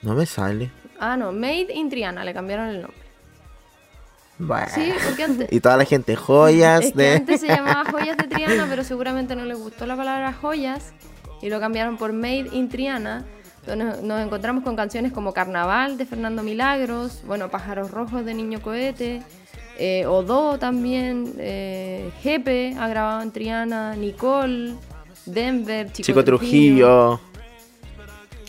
No 0.02 0.14
me 0.16 0.26
sale. 0.26 0.70
Ah, 1.00 1.16
no, 1.16 1.32
Made 1.32 1.68
in 1.74 1.90
Triana, 1.90 2.26
le 2.26 2.34
cambiaron 2.34 2.68
el 2.68 2.82
nombre. 2.82 3.04
Bueno. 4.38 4.68
Sí, 4.74 4.92
porque 5.06 5.24
antes, 5.24 5.48
Y 5.52 5.60
toda 5.60 5.78
la 5.78 5.86
gente, 5.86 6.16
joyas 6.16 6.86
es 6.86 6.92
que 6.92 6.98
de... 6.98 7.16
antes 7.16 7.42
se 7.42 7.48
llamaba 7.48 7.86
Joyas 7.92 8.18
de 8.18 8.24
Triana, 8.24 8.66
pero 8.70 8.84
seguramente 8.84 9.36
no 9.36 9.46
les 9.46 9.58
gustó 9.58 9.86
la 9.86 9.96
palabra 9.96 10.34
joyas 10.34 10.92
y 11.42 11.50
lo 11.50 11.60
cambiaron 11.60 11.98
por 11.98 12.12
Made 12.14 12.50
in 12.52 12.68
Triana. 12.70 13.26
Nos, 13.68 14.02
nos 14.02 14.22
encontramos 14.26 14.64
con 14.64 14.76
canciones 14.76 15.12
como 15.14 15.34
Carnaval 15.34 15.98
de 15.98 16.06
Fernando 16.06 16.44
Milagros, 16.44 17.22
bueno, 17.26 17.50
Pájaros 17.50 17.92
Rojos 17.92 18.26
de 18.26 18.34
Niño 18.34 18.62
Cohete, 18.62 19.24
eh, 19.78 20.06
Odo 20.06 20.60
también, 20.60 21.34
eh, 21.38 22.12
Jepe 22.22 22.76
ha 22.78 22.88
grabado 22.90 23.22
en 23.22 23.32
Triana, 23.32 23.96
Nicole, 23.96 24.74
Denver, 25.26 25.88
Chico, 25.94 26.06
Chico 26.06 26.24
Trujillo, 26.26 27.22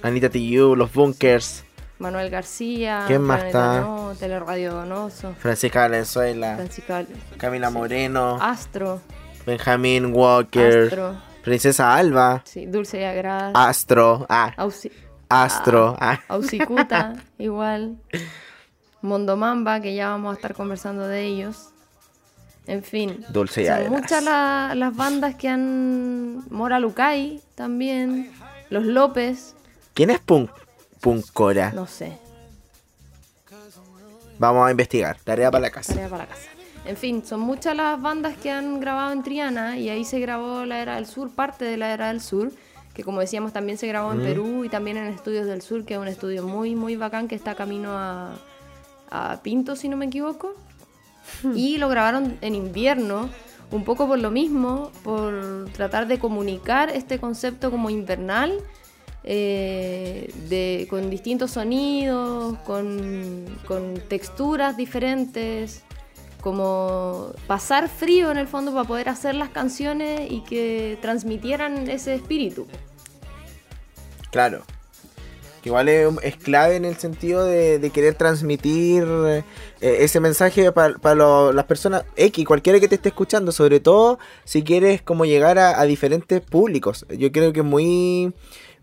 Anita 0.03 0.29
Tijoux, 0.29 0.75
Los 0.77 0.93
Bunkers, 0.93 1.65
Manuel 1.99 2.29
García, 2.29 3.05
¿Quién 3.07 3.23
más 3.23 3.45
está? 3.45 3.81
No, 3.81 4.13
Teleradio 4.19 4.75
Donoso, 4.75 5.33
Francisca 5.39 5.83
Valenzuela, 5.83 6.57
Francisca 6.57 7.05
Camila 7.39 7.71
Moreno, 7.71 8.37
Astro, 8.41 9.01
Benjamín 9.47 10.13
Walker, 10.13 10.85
Astro, 10.87 11.15
Princesa 11.45 11.95
Alba, 11.95 12.43
sí, 12.45 12.67
Dulce 12.67 13.01
y 13.01 13.05
Agras, 13.05 13.53
Astro, 13.55 14.27
ah, 14.29 14.53
Auxi- 14.57 14.91
Astro, 15.43 15.97
ah. 16.01 16.21
Ausicuta, 16.29 17.15
igual. 17.39 17.97
Mondomamba, 19.03 19.81
que 19.81 19.95
ya 19.95 20.09
vamos 20.11 20.33
a 20.33 20.37
estar 20.37 20.55
conversando 20.55 21.07
de 21.09 21.25
ellos. 21.27 21.71
En 22.67 22.83
fin. 22.83 23.25
Dulce 23.29 23.67
son 23.67 23.91
muchas 23.93 24.23
la- 24.23 24.73
las 24.75 24.95
bandas 24.97 25.35
que 25.35 25.49
han. 25.49 26.45
Mora 26.51 26.79
Lucay 26.81 27.43
también. 27.55 28.33
Los 28.71 28.85
López, 28.85 29.55
¿Quién 29.93 30.11
es 30.11 30.19
Punk, 30.21 30.51
Punkora? 31.01 31.71
no 31.73 31.87
sé. 31.87 32.19
Vamos 34.39 34.67
a 34.67 34.71
investigar, 34.71 35.17
tarea 35.23 35.51
para 35.51 35.63
la 35.63 35.71
casa. 35.71 35.93
Tarea 35.95 36.09
para 36.09 36.25
la 36.25 36.29
casa. 36.31 36.49
En 36.87 36.97
fin, 36.97 37.25
son 37.25 37.41
muchas 37.41 37.77
las 37.77 38.01
bandas 38.01 38.37
que 38.37 38.51
han 38.51 38.81
grabado 38.81 39.13
en 39.13 39.23
Triana 39.23 39.79
y 39.79 39.89
ahí 39.89 40.05
se 40.05 40.19
grabó 40.19 40.65
la 40.65 40.81
Era 40.81 40.97
del 40.97 41.07
Sur, 41.07 41.31
parte 41.31 41.65
de 41.65 41.77
la 41.77 41.93
Era 41.93 42.09
del 42.09 42.21
Sur, 42.21 42.51
que 42.95 43.03
como 43.03 43.21
decíamos 43.21 43.53
también 43.53 43.77
se 43.77 43.89
grabó 43.89 44.13
en 44.13 44.23
Perú 44.23 44.65
y 44.65 44.69
también 44.69 44.97
en 44.97 45.07
Estudios 45.07 45.47
del 45.47 45.63
Sur, 45.63 45.85
que 45.85 45.95
es 45.95 46.01
un 46.01 46.09
estudio 46.09 46.47
muy, 46.47 46.77
muy 46.77 46.95
bacán 46.97 47.27
que 47.27 47.35
está 47.35 47.55
camino 47.57 47.91
a, 47.91 48.37
a 49.11 49.41
Pinto, 49.43 49.75
si 49.75 49.89
no 49.89 49.97
me 49.97 50.07
equivoco. 50.07 50.55
Y 51.55 51.79
lo 51.79 51.89
grabaron 51.89 52.39
en 52.41 52.55
invierno, 52.55 53.31
un 53.71 53.85
poco 53.85 54.07
por 54.07 54.19
lo 54.19 54.31
mismo, 54.31 54.93
por 55.03 55.69
tratar 55.73 56.07
de 56.07 56.19
comunicar 56.19 56.91
este 56.91 57.19
concepto 57.19 57.71
como 57.71 57.91
invernal, 57.91 58.53
eh, 59.25 60.33
de, 60.49 60.87
con 60.91 61.09
distintos 61.11 61.53
sonidos, 61.53 62.59
con, 62.59 63.45
con 63.67 63.95
texturas 64.09 64.77
diferentes, 64.77 65.83
como 66.45 67.33
pasar 67.47 67.89
frío 67.89 68.31
en 68.31 68.37
el 68.37 68.47
fondo 68.47 68.71
para 68.75 68.87
poder 68.87 69.09
hacer 69.09 69.35
las 69.35 69.49
canciones 69.49 70.31
y 70.31 70.43
que 70.43 70.99
transmitieran 71.01 71.89
ese 71.89 72.15
espíritu. 72.15 72.67
Claro. 74.31 74.63
Que 75.63 75.71
igual 75.71 75.89
es, 75.89 76.07
es 76.23 76.37
clave 76.37 76.77
en 76.77 76.85
el 76.85 76.97
sentido 76.97 77.47
de, 77.47 77.79
de 77.79 77.89
querer 77.89 78.15
transmitir 78.15 79.05
eh, 79.27 79.43
ese 79.81 80.21
mensaje 80.21 80.71
para 80.71 81.53
las 81.55 81.65
personas 81.65 82.05
X, 82.15 82.45
cualquiera 82.45 82.79
que 82.79 82.89
te 82.89 82.97
esté 82.97 83.09
escuchando, 83.09 83.51
sobre 83.51 83.81
todo 83.81 84.19
si 84.45 84.63
quieres 84.63 85.01
como 85.01 85.25
llegar 85.25 85.59
a, 85.59 85.81
a 85.81 85.85
diferentes 85.85 86.43
públicos. 86.43 87.07
Yo 87.09 87.33
creo 87.33 87.55
que 87.55 87.61
es 87.61 87.67
muy, 87.67 88.35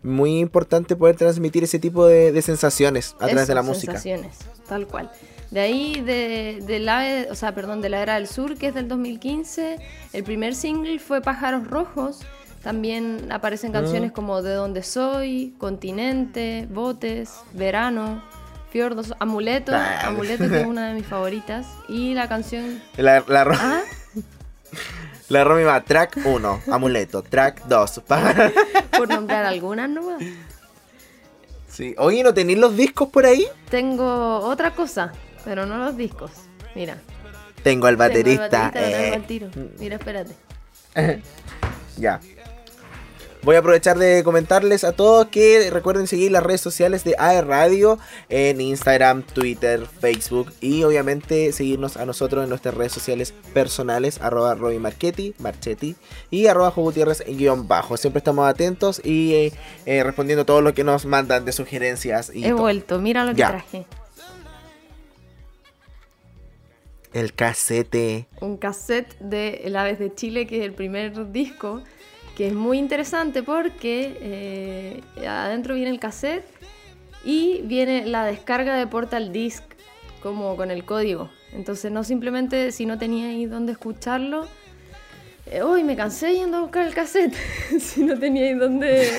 muy 0.02 0.40
importante 0.40 0.96
poder 0.96 1.14
transmitir 1.14 1.62
ese 1.62 1.78
tipo 1.78 2.06
de, 2.06 2.32
de 2.32 2.42
sensaciones 2.42 3.14
a 3.20 3.28
través 3.28 3.46
de 3.46 3.54
la 3.54 3.62
música. 3.62 3.92
sensaciones, 3.92 4.38
tal 4.66 4.88
cual. 4.88 5.12
De 5.52 5.60
ahí, 5.60 6.00
de, 6.00 6.60
de 6.66 6.78
la, 6.80 7.26
o 7.30 7.34
sea, 7.34 7.54
perdón, 7.54 7.80
de 7.82 7.90
la 7.90 8.00
Era 8.02 8.14
del 8.14 8.26
Sur, 8.26 8.56
que 8.56 8.68
es 8.68 8.74
del 8.74 8.88
2015, 8.88 9.76
el 10.14 10.24
primer 10.24 10.54
single 10.54 10.98
fue 10.98 11.20
Pájaros 11.20 11.68
Rojos. 11.68 12.20
También 12.62 13.30
aparecen 13.30 13.70
Ah. 13.76 13.80
canciones 13.80 14.12
como 14.12 14.40
De 14.40 14.54
Donde 14.54 14.82
Soy, 14.82 15.54
Continente, 15.58 16.66
Botes, 16.70 17.32
Verano, 17.52 18.22
Fiordos, 18.70 19.12
Amuleto. 19.18 19.72
Amuleto 19.76 20.48
que 20.48 20.60
es 20.62 20.66
una 20.66 20.88
de 20.88 20.94
mis 20.94 21.06
favoritas. 21.14 21.66
Y 21.88 22.14
la 22.14 22.28
canción... 22.28 22.80
La, 22.96 23.22
la, 23.28 23.44
Ro- 23.44 23.54
Ah, 23.58 23.82
la 25.28 25.44
Romy 25.44 25.64
va, 25.64 25.82
track 25.82 26.18
1, 26.24 26.60
amuleto, 26.70 27.22
track 27.22 27.66
2. 27.66 28.00
por 28.96 29.08
nombrar 29.08 29.44
algunas 29.44 29.90
nomás. 29.90 30.22
sí. 31.68 31.94
Oye, 31.98 32.22
¿no 32.22 32.32
tenéis 32.32 32.58
los 32.58 32.74
discos 32.76 33.08
por 33.10 33.26
ahí? 33.26 33.46
Tengo 33.70 34.38
otra 34.40 34.70
cosa, 34.74 35.12
pero 35.44 35.66
no 35.66 35.78
los 35.78 35.96
discos. 35.96 36.30
Mira. 36.74 36.96
Tengo 37.62 37.86
al 37.86 37.96
tengo 37.96 38.08
baterista. 38.08 38.72
eh. 38.74 39.22
tiro. 39.26 39.48
Mira, 39.78 39.96
espérate. 39.96 40.34
Ya. 41.98 42.20
Voy 43.42 43.56
a 43.56 43.58
aprovechar 43.58 43.98
de 43.98 44.22
comentarles 44.22 44.84
a 44.84 44.92
todos 44.92 45.26
que 45.26 45.68
recuerden 45.70 46.06
seguir 46.06 46.30
las 46.30 46.44
redes 46.44 46.60
sociales 46.60 47.02
de 47.02 47.16
AE 47.18 47.42
Radio 47.42 47.98
en 48.28 48.60
Instagram, 48.60 49.22
Twitter, 49.24 49.84
Facebook 50.00 50.52
y 50.60 50.84
obviamente 50.84 51.52
seguirnos 51.52 51.96
a 51.96 52.06
nosotros 52.06 52.44
en 52.44 52.50
nuestras 52.50 52.74
redes 52.74 52.92
sociales 52.92 53.34
personales, 53.52 54.20
arroba 54.22 54.54
Roby 54.54 54.78
Marchetti, 54.78 55.34
Marchetti 55.40 55.96
y 56.30 56.46
arroba 56.46 56.70
Gutiérrez 56.70 57.24
en 57.26 57.36
guion 57.36 57.66
bajo. 57.66 57.96
Siempre 57.96 58.18
estamos 58.18 58.48
atentos 58.48 59.00
y 59.04 59.34
eh, 59.34 59.52
eh, 59.86 60.04
respondiendo 60.04 60.44
todo 60.46 60.60
lo 60.60 60.72
que 60.72 60.84
nos 60.84 61.04
mandan 61.04 61.44
de 61.44 61.50
sugerencias 61.50 62.30
y 62.32 62.44
He 62.44 62.50
todo. 62.50 62.60
vuelto, 62.60 63.00
mira 63.00 63.24
lo 63.24 63.32
que 63.32 63.38
Ya. 63.38 63.48
traje. 63.48 63.86
El 67.12 67.34
casete. 67.34 68.26
un 68.40 68.56
cassette 68.56 69.18
de 69.18 69.62
El 69.64 69.76
Aves 69.76 69.98
de 69.98 70.14
Chile, 70.14 70.46
que 70.46 70.58
es 70.58 70.64
el 70.64 70.72
primer 70.72 71.32
disco, 71.32 71.82
que 72.36 72.48
es 72.48 72.54
muy 72.54 72.78
interesante 72.78 73.42
porque 73.42 74.16
eh, 74.20 75.26
adentro 75.26 75.74
viene 75.74 75.90
el 75.90 76.00
cassette 76.00 76.44
y 77.24 77.62
viene 77.62 78.06
la 78.06 78.24
descarga 78.24 78.76
de 78.76 78.86
Portal 78.86 79.32
Disc, 79.32 79.62
como 80.22 80.56
con 80.56 80.70
el 80.70 80.84
código. 80.84 81.30
Entonces 81.52 81.92
no 81.92 82.04
simplemente 82.04 82.72
si 82.72 82.86
no 82.86 82.98
tenía 82.98 83.28
ahí 83.28 83.46
dónde 83.46 83.72
escucharlo, 83.72 84.48
uy, 85.62 85.84
me 85.84 85.96
cansé 85.96 86.34
yendo 86.34 86.58
a 86.58 86.60
buscar 86.60 86.86
el 86.86 86.94
cassette. 86.94 87.34
si 87.80 88.04
no 88.04 88.18
tenía 88.18 88.44
ahí 88.44 88.54
dónde, 88.54 89.10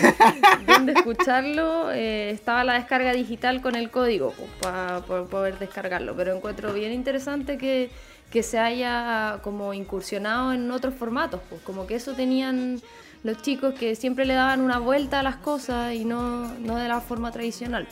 dónde 0.65 0.93
escucharlo, 0.93 1.91
eh, 1.91 2.31
estaba 2.31 2.63
la 2.63 2.73
descarga 2.73 3.13
digital 3.13 3.61
con 3.61 3.75
el 3.75 3.91
código 3.91 4.33
para 4.61 5.01
poder 5.01 5.59
descargarlo. 5.59 6.15
Pero 6.15 6.35
encuentro 6.35 6.73
bien 6.73 6.91
interesante 6.91 7.57
que, 7.57 7.91
que 8.31 8.41
se 8.41 8.57
haya 8.57 9.39
como 9.43 9.73
incursionado 9.73 10.53
en 10.53 10.71
otros 10.71 10.93
formatos, 10.93 11.41
pues 11.49 11.61
como 11.61 11.85
que 11.85 11.95
eso 11.95 12.13
tenían 12.13 12.81
los 13.23 13.41
chicos 13.41 13.73
que 13.73 13.95
siempre 13.95 14.25
le 14.25 14.33
daban 14.33 14.61
una 14.61 14.79
vuelta 14.79 15.19
a 15.19 15.23
las 15.23 15.37
cosas 15.37 15.93
y 15.93 16.05
no, 16.05 16.53
no 16.59 16.77
de 16.77 16.87
la 16.87 16.99
forma 16.99 17.31
tradicional. 17.31 17.87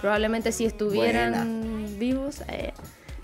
Probablemente 0.00 0.52
si 0.52 0.66
estuvieran 0.66 1.98
vivos, 1.98 2.42
eh, 2.48 2.72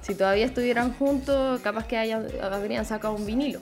si 0.01 0.15
todavía 0.15 0.47
estuvieran 0.47 0.93
juntos, 0.95 1.61
capaz 1.61 1.87
que 1.87 1.97
hayan, 1.97 2.27
habrían 2.41 2.85
sacado 2.85 3.15
un 3.15 3.27
vinilo. 3.27 3.61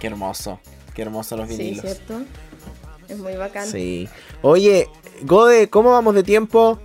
Qué 0.00 0.06
hermoso. 0.08 0.60
Qué 0.94 1.02
hermoso 1.02 1.36
los 1.36 1.48
Sí, 1.48 1.56
vinilos. 1.56 1.84
¿cierto? 1.84 2.22
Es 3.08 3.18
muy 3.18 3.34
bacán. 3.36 3.66
Sí. 3.66 4.08
Oye, 4.42 4.88
Gode, 5.22 5.68
¿cómo 5.70 5.90
vamos 5.92 6.14
de 6.14 6.22
tiempo? 6.22 6.78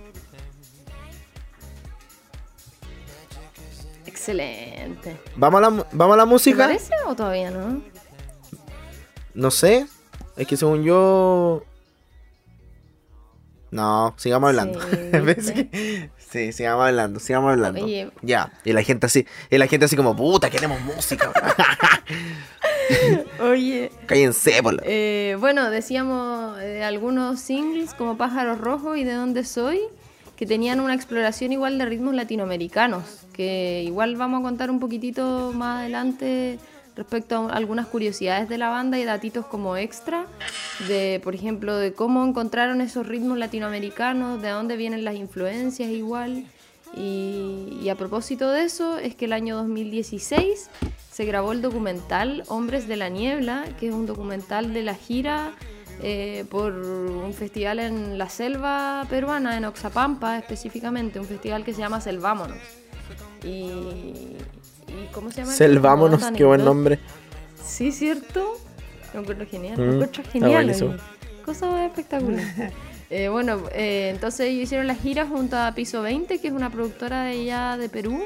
Excelente. 4.06 5.16
¿Vamos 5.36 5.58
a 5.58 5.70
la, 5.70 5.86
¿vamos 5.92 6.14
a 6.14 6.16
la 6.18 6.24
¿Te 6.24 6.28
música? 6.28 6.58
parece 6.66 6.92
o 7.06 7.14
todavía 7.14 7.50
no? 7.50 7.82
No 9.34 9.50
sé. 9.50 9.86
Es 10.36 10.46
que 10.46 10.56
según 10.56 10.82
yo. 10.84 11.64
No, 13.70 14.14
sigamos 14.16 14.48
hablando. 14.48 14.80
Sí, 14.80 14.88
¿Ves 15.12 15.36
¿viste? 15.36 15.68
que- 15.70 16.10
sí, 16.18 16.52
sigamos 16.52 16.86
hablando, 16.86 17.20
sigamos 17.20 17.52
hablando. 17.52 17.84
Oye. 17.84 18.10
Ya. 18.22 18.52
Y 18.64 18.72
la 18.72 18.82
gente 18.82 19.06
así, 19.06 19.26
y 19.48 19.58
la 19.58 19.66
gente 19.68 19.86
así 19.86 19.96
como, 19.96 20.16
puta, 20.16 20.50
queremos 20.50 20.80
música. 20.80 21.32
Oye, 23.40 23.90
Cállense, 24.06 24.60
la- 24.62 24.82
eh, 24.84 25.36
bueno, 25.38 25.70
decíamos 25.70 26.56
de 26.58 26.82
algunos 26.84 27.40
singles 27.40 27.94
como 27.94 28.16
Pájaros 28.16 28.58
Rojos 28.60 28.98
y 28.98 29.04
De 29.04 29.12
Dónde 29.14 29.44
Soy, 29.44 29.80
que 30.36 30.46
tenían 30.46 30.80
una 30.80 30.94
exploración 30.94 31.52
igual 31.52 31.78
de 31.78 31.84
ritmos 31.86 32.14
latinoamericanos, 32.14 33.04
que 33.32 33.82
igual 33.84 34.16
vamos 34.16 34.40
a 34.40 34.42
contar 34.42 34.70
un 34.70 34.80
poquitito 34.80 35.52
más 35.54 35.80
adelante 35.80 36.58
respecto 36.96 37.48
a 37.48 37.52
algunas 37.54 37.86
curiosidades 37.86 38.48
de 38.48 38.58
la 38.58 38.68
banda 38.68 38.98
y 38.98 39.04
datitos 39.04 39.46
como 39.46 39.76
extra, 39.76 40.26
de 40.88 41.20
por 41.22 41.34
ejemplo, 41.34 41.76
de 41.76 41.92
cómo 41.92 42.24
encontraron 42.26 42.80
esos 42.80 43.06
ritmos 43.06 43.38
latinoamericanos, 43.38 44.42
de 44.42 44.48
dónde 44.50 44.76
vienen 44.76 45.04
las 45.04 45.14
influencias 45.16 45.88
igual. 45.90 46.44
Y, 46.96 47.78
y 47.82 47.88
a 47.88 47.94
propósito 47.94 48.50
de 48.50 48.64
eso, 48.64 48.98
es 48.98 49.14
que 49.14 49.26
el 49.26 49.32
año 49.32 49.54
2016 49.56 50.68
se 51.20 51.26
grabó 51.26 51.52
el 51.52 51.60
documental 51.60 52.44
Hombres 52.48 52.88
de 52.88 52.96
la 52.96 53.10
Niebla, 53.10 53.66
que 53.78 53.88
es 53.88 53.92
un 53.92 54.06
documental 54.06 54.72
de 54.72 54.80
la 54.80 54.94
gira 54.94 55.52
eh, 56.02 56.46
por 56.48 56.72
un 56.72 57.34
festival 57.34 57.78
en 57.78 58.16
la 58.16 58.30
selva 58.30 59.06
peruana, 59.10 59.58
en 59.58 59.66
Oxapampa 59.66 60.38
específicamente, 60.38 61.20
un 61.20 61.26
festival 61.26 61.62
que 61.62 61.74
se 61.74 61.80
llama 61.80 62.00
Selvámonos. 62.00 62.56
Y, 63.44 63.48
y 63.50 64.38
¿cómo 65.12 65.30
se 65.30 65.42
llama? 65.42 65.52
Selvámonos, 65.52 66.24
qué 66.34 66.42
buen 66.42 66.64
nombre. 66.64 66.98
Sí, 67.62 67.92
¿cierto? 67.92 68.56
Lo 69.12 69.20
encuentro 69.20 69.46
genial. 69.46 69.76
Mm, 69.76 69.80
Lo 69.82 69.92
encuentro 69.92 70.24
genial. 70.24 71.00
Cosa 71.44 71.84
espectacular. 71.84 72.42
Eh, 73.12 73.28
bueno, 73.28 73.60
eh, 73.72 74.12
entonces 74.14 74.46
ellos 74.46 74.62
hicieron 74.62 74.86
la 74.86 74.94
gira 74.94 75.26
junto 75.26 75.56
a 75.56 75.74
Piso 75.74 76.00
20, 76.00 76.38
que 76.40 76.46
es 76.46 76.54
una 76.54 76.70
productora 76.70 77.24
de 77.24 77.40
allá 77.40 77.76
de 77.76 77.88
Perú. 77.88 78.22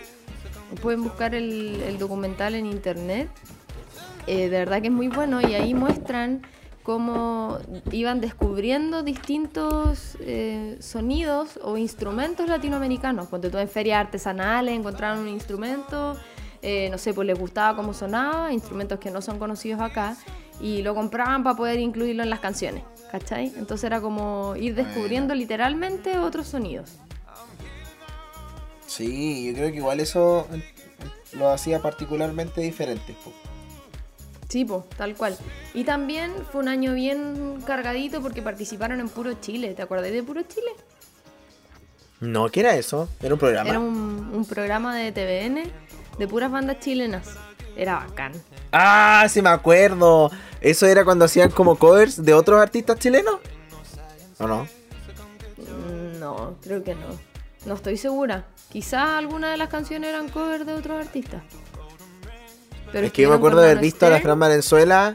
Pueden 0.83 1.03
buscar 1.03 1.35
el, 1.35 1.83
el 1.83 1.99
documental 1.99 2.55
en 2.55 2.67
internet. 2.67 3.29
Eh, 4.27 4.49
de 4.49 4.59
verdad 4.59 4.81
que 4.81 4.89
es 4.89 4.93
muy 4.93 5.09
bueno 5.09 5.41
y 5.41 5.55
ahí 5.55 5.75
muestran 5.75 6.43
cómo 6.85 7.59
iban 7.93 8.21
descubriendo 8.21 9.03
distintos 9.03 10.17
eh, 10.21 10.77
sonidos 10.81 11.59
o 11.63 11.77
instrumentos 11.79 12.47
latinoamericanos. 12.47 13.29
Cuando 13.29 13.51
tú 13.51 13.59
en 13.59 13.69
ferias 13.69 14.01
artesanales 14.01 14.79
encontraron 14.79 15.21
un 15.21 15.29
instrumento, 15.29 16.17
eh, 16.61 16.89
no 16.91 16.99
sé, 16.99 17.15
pues 17.15 17.27
les 17.27 17.39
gustaba 17.39 17.75
cómo 17.75 17.95
sonaba, 17.95 18.53
instrumentos 18.53 18.99
que 18.99 19.11
no 19.11 19.23
son 19.23 19.39
conocidos 19.39 19.81
acá, 19.81 20.17
y 20.61 20.83
lo 20.83 20.95
compraban 20.95 21.43
para 21.43 21.57
poder 21.57 21.81
incluirlo 21.81 22.23
en 22.23 22.31
las 22.31 22.41
canciones, 22.41 22.85
¿cachai? 23.11 23.53
Entonces 23.57 23.85
era 23.85 24.01
como 24.01 24.55
ir 24.57 24.75
descubriendo 24.75 25.35
literalmente 25.35 26.19
otros 26.19 26.47
sonidos. 26.47 26.99
Sí, 28.97 29.47
yo 29.49 29.55
creo 29.55 29.71
que 29.71 29.77
igual 29.79 30.01
eso 30.01 30.47
lo 31.33 31.51
hacía 31.51 31.81
particularmente 31.81 32.61
diferente. 32.61 33.15
po. 33.25 33.33
Sí, 34.49 34.65
po, 34.65 34.87
tal 34.97 35.17
cual. 35.17 35.37
Y 35.73 35.83
también 35.85 36.33
fue 36.53 36.61
un 36.61 36.69
año 36.69 36.95
bien 36.95 37.61
cargadito 37.67 38.23
porque 38.23 38.41
participaron 38.41 39.01
en 39.01 39.09
Puro 39.09 39.33
Chile. 39.41 39.75
¿Te 39.75 39.83
acordás 39.83 40.13
de 40.13 40.23
Puro 40.23 40.43
Chile? 40.43 40.71
No, 42.21 42.49
¿qué 42.51 42.61
era 42.61 42.77
eso? 42.77 43.09
Era 43.21 43.35
un 43.35 43.41
programa. 43.41 43.69
Era 43.69 43.81
un, 43.81 44.31
un 44.33 44.45
programa 44.45 44.95
de 44.97 45.11
TVN 45.11 45.71
de 46.19 46.29
puras 46.29 46.51
bandas 46.53 46.79
chilenas. 46.79 47.27
Era 47.77 47.97
bacán. 47.97 48.33
Ah, 48.71 49.27
sí 49.29 49.43
me 49.43 49.49
acuerdo. 49.49 50.31
Eso 50.61 50.87
era 50.87 51.05
cuando 51.05 51.25
hacían 51.25 51.51
como 51.51 51.77
covers 51.77 52.25
de 52.25 52.33
otros 52.33 52.61
artistas 52.61 52.99
chilenos. 53.01 53.41
¿O 54.39 54.47
no? 54.47 54.69
Mm, 55.57 56.21
No, 56.21 56.55
creo 56.63 56.85
que 56.85 56.95
no. 56.95 57.07
No 57.67 57.75
estoy 57.75 57.97
segura. 57.97 58.45
Quizás 58.75 59.11
algunas 59.11 59.53
de 59.53 59.57
las 59.57 59.69
canciones 59.69 60.11
eran 60.11 60.29
covers 60.29 60.67
de 60.67 60.75
otros 60.75 61.07
artistas. 61.07 61.45
Pero 62.91 63.07
es 63.07 63.13
que 63.13 63.23
yo 63.23 63.29
me 63.29 63.37
acuerdo 63.37 63.61
de 63.61 63.71
haber 63.71 63.79
visto 63.79 64.05
a 64.05 64.11
la. 64.11 64.19
Fran 64.19 64.37
Valenzuela 64.37 65.15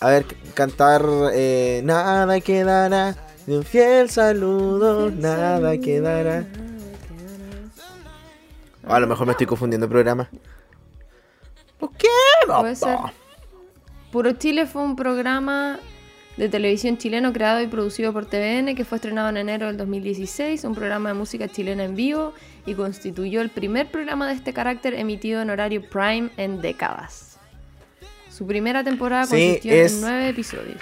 a 0.00 0.08
ver 0.08 0.24
cantar 0.54 1.04
eh, 1.34 1.82
Nada 1.84 2.40
quedará 2.40 3.14
de 3.44 3.58
un 3.58 3.64
fiel 3.64 4.08
saludo, 4.08 5.10
nada 5.10 5.76
quedará. 5.76 6.46
O 8.88 8.94
a 8.94 8.98
lo 8.98 9.06
mejor 9.06 9.26
me 9.26 9.32
estoy 9.32 9.46
confundiendo 9.46 9.86
de 9.86 9.90
programa. 9.90 10.30
¿Por 11.78 11.92
qué? 11.98 12.08
Puede 12.46 12.76
ser. 12.76 12.98
Puro 14.10 14.32
Chile 14.32 14.66
fue 14.66 14.80
un 14.80 14.96
programa 14.96 15.78
de 16.36 16.48
televisión 16.48 16.96
chileno 16.98 17.32
creado 17.32 17.60
y 17.60 17.66
producido 17.66 18.12
por 18.12 18.24
TVN 18.26 18.74
que 18.74 18.84
fue 18.84 18.96
estrenado 18.96 19.28
en 19.28 19.36
enero 19.36 19.66
del 19.66 19.76
2016, 19.76 20.64
un 20.64 20.74
programa 20.74 21.10
de 21.10 21.14
música 21.14 21.46
chilena 21.48 21.84
en 21.84 21.94
vivo 21.94 22.32
y 22.64 22.74
constituyó 22.74 23.40
el 23.42 23.50
primer 23.50 23.90
programa 23.90 24.26
de 24.28 24.34
este 24.34 24.52
carácter 24.52 24.94
emitido 24.94 25.42
en 25.42 25.50
horario 25.50 25.82
prime 25.88 26.30
en 26.38 26.60
décadas. 26.62 27.38
Su 28.30 28.46
primera 28.46 28.82
temporada 28.82 29.26
Sí, 29.26 29.30
consistió 29.32 29.72
es- 29.74 29.92
en 29.94 30.00
nueve 30.00 30.28
episodios. 30.30 30.80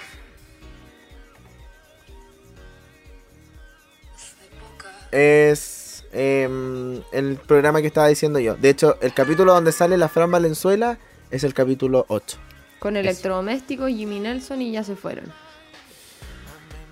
Es 5.11 6.05
em, 6.13 7.01
el 7.11 7.35
programa 7.45 7.81
que 7.81 7.87
estaba 7.87 8.07
diciendo 8.07 8.39
yo. 8.39 8.55
De 8.55 8.69
hecho, 8.69 8.97
el 9.01 9.13
capítulo 9.13 9.53
donde 9.53 9.71
sale 9.71 9.97
la 9.97 10.07
Fran 10.09 10.31
Valenzuela 10.31 10.97
es 11.31 11.43
el 11.43 11.53
capítulo 11.53 12.05
8. 12.09 12.37
Con 12.81 12.97
electrodomésticos, 12.97 13.91
Jimmy 13.91 14.19
Nelson 14.19 14.59
y 14.59 14.71
ya 14.71 14.83
se 14.83 14.95
fueron. 14.95 15.25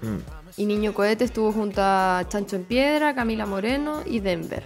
Mm. 0.03 0.19
Y 0.55 0.65
Niño 0.67 0.93
Cohete 0.93 1.23
estuvo 1.23 1.51
junto 1.51 1.81
a 1.81 2.23
Chancho 2.29 2.57
en 2.57 2.65
Piedra, 2.65 3.15
Camila 3.15 3.47
Moreno 3.47 4.03
y 4.05 4.19
Denver. 4.19 4.61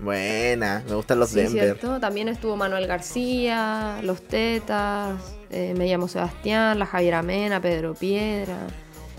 Buena, 0.00 0.84
me 0.88 0.94
gustan 0.94 1.18
los 1.18 1.30
sí, 1.30 1.40
Denver. 1.40 1.64
cierto. 1.64 1.98
También 1.98 2.28
estuvo 2.28 2.56
Manuel 2.56 2.86
García, 2.86 3.98
Los 4.04 4.22
Tetas, 4.22 5.20
eh, 5.50 5.74
me 5.76 5.86
llamo 5.86 6.06
Sebastián, 6.06 6.78
la 6.78 6.86
Javiera 6.86 7.20
Mena, 7.20 7.60
Pedro 7.60 7.94
Piedra. 7.94 8.68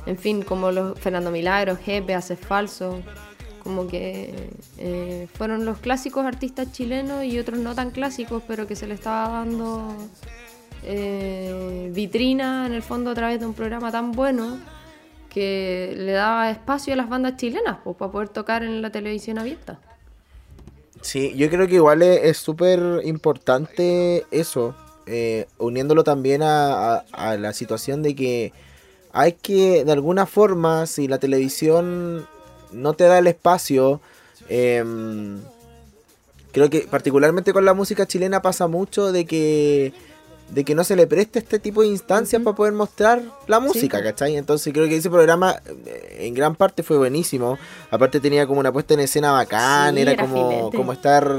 En 0.06 0.18
fin, 0.18 0.44
como 0.44 0.72
los 0.72 0.98
Fernando 0.98 1.30
Milagros, 1.30 1.78
Jepe, 1.78 2.16
Haces 2.16 2.40
Falso. 2.40 3.02
Como 3.70 3.88
que 3.88 4.34
eh, 4.80 5.28
fueron 5.36 5.64
los 5.64 5.78
clásicos 5.78 6.26
artistas 6.26 6.72
chilenos 6.72 7.24
y 7.24 7.38
otros 7.38 7.60
no 7.60 7.76
tan 7.76 7.92
clásicos, 7.92 8.42
pero 8.48 8.66
que 8.66 8.76
se 8.76 8.88
le 8.88 8.96
estaba 8.96 9.30
dando 9.30 9.94
eh, 10.84 11.92
vitrina 11.94 12.66
en 12.66 12.74
el 12.74 12.82
fondo 12.82 13.12
a 13.12 13.14
través 13.14 13.40
de 13.40 13.46
un 13.46 13.54
programa 13.54 13.92
tan 13.92 14.12
bueno 14.12 14.58
que 15.30 15.94
le 15.96 16.14
daba 16.14 16.50
espacio 16.50 16.94
a 16.94 16.96
las 16.96 17.10
bandas 17.10 17.38
chilenas 17.38 17.78
pues, 17.84 17.96
para 17.96 18.12
poder 18.12 18.30
tocar 18.30 18.64
en 18.64 18.82
la 18.82 18.92
televisión 18.92 19.38
abierta. 19.38 19.80
Sí, 21.02 21.36
yo 21.36 21.48
creo 21.52 21.68
que 21.68 21.76
igual 21.76 22.02
es 22.02 22.38
súper 22.38 23.06
importante 23.06 24.26
eso, 24.32 24.76
eh, 25.06 25.46
uniéndolo 25.60 26.04
también 26.04 26.42
a 26.42 27.04
la 27.38 27.54
situación 27.54 28.02
de 28.02 28.16
que 28.16 28.52
hay 29.12 29.34
que, 29.34 29.86
de 29.86 29.92
alguna 29.92 30.26
forma, 30.26 30.88
si 30.88 31.08
la 31.08 31.20
televisión 31.20 32.28
no 32.72 32.94
te 32.94 33.06
da 33.06 33.20
el 33.20 33.28
espacio, 33.28 34.02
em, 34.48 35.40
creo 36.52 36.70
que 36.70 36.82
particularmente 36.90 37.54
con 37.54 37.66
la 37.66 37.74
música 37.74 38.06
chilena 38.08 38.42
pasa 38.42 38.68
mucho 38.68 39.12
de 39.12 39.26
que 39.26 39.94
de 40.50 40.64
que 40.64 40.74
no 40.74 40.84
se 40.84 40.96
le 40.96 41.06
preste 41.06 41.38
este 41.38 41.60
tipo 41.60 41.82
de 41.84 41.90
instancias 41.90 42.42
para 42.42 42.56
poder 42.56 42.74
mostrar 42.74 43.22
la 43.48 43.60
música, 43.60 44.00
po. 44.00 44.04
¿cachai? 44.04 44.36
Entonces 44.36 44.74
creo 44.74 44.88
que 44.88 44.96
ese 44.96 45.10
programa 45.10 45.62
eh, 45.86 46.18
en 46.22 46.34
gran 46.34 46.56
parte 46.56 46.82
fue 46.82 46.98
buenísimo. 46.98 47.60
Aparte 47.92 48.20
tenía 48.20 48.48
como 48.48 48.60
una 48.60 48.72
puesta 48.72 48.96
en 48.96 49.02
escena 49.02 49.32
bacán, 49.32 49.94
Sí, 49.94 50.02
era, 50.02 50.14
era 50.14 50.22
como, 50.24 50.50
filete. 50.50 50.78
como 50.78 50.92
estar 50.94 51.36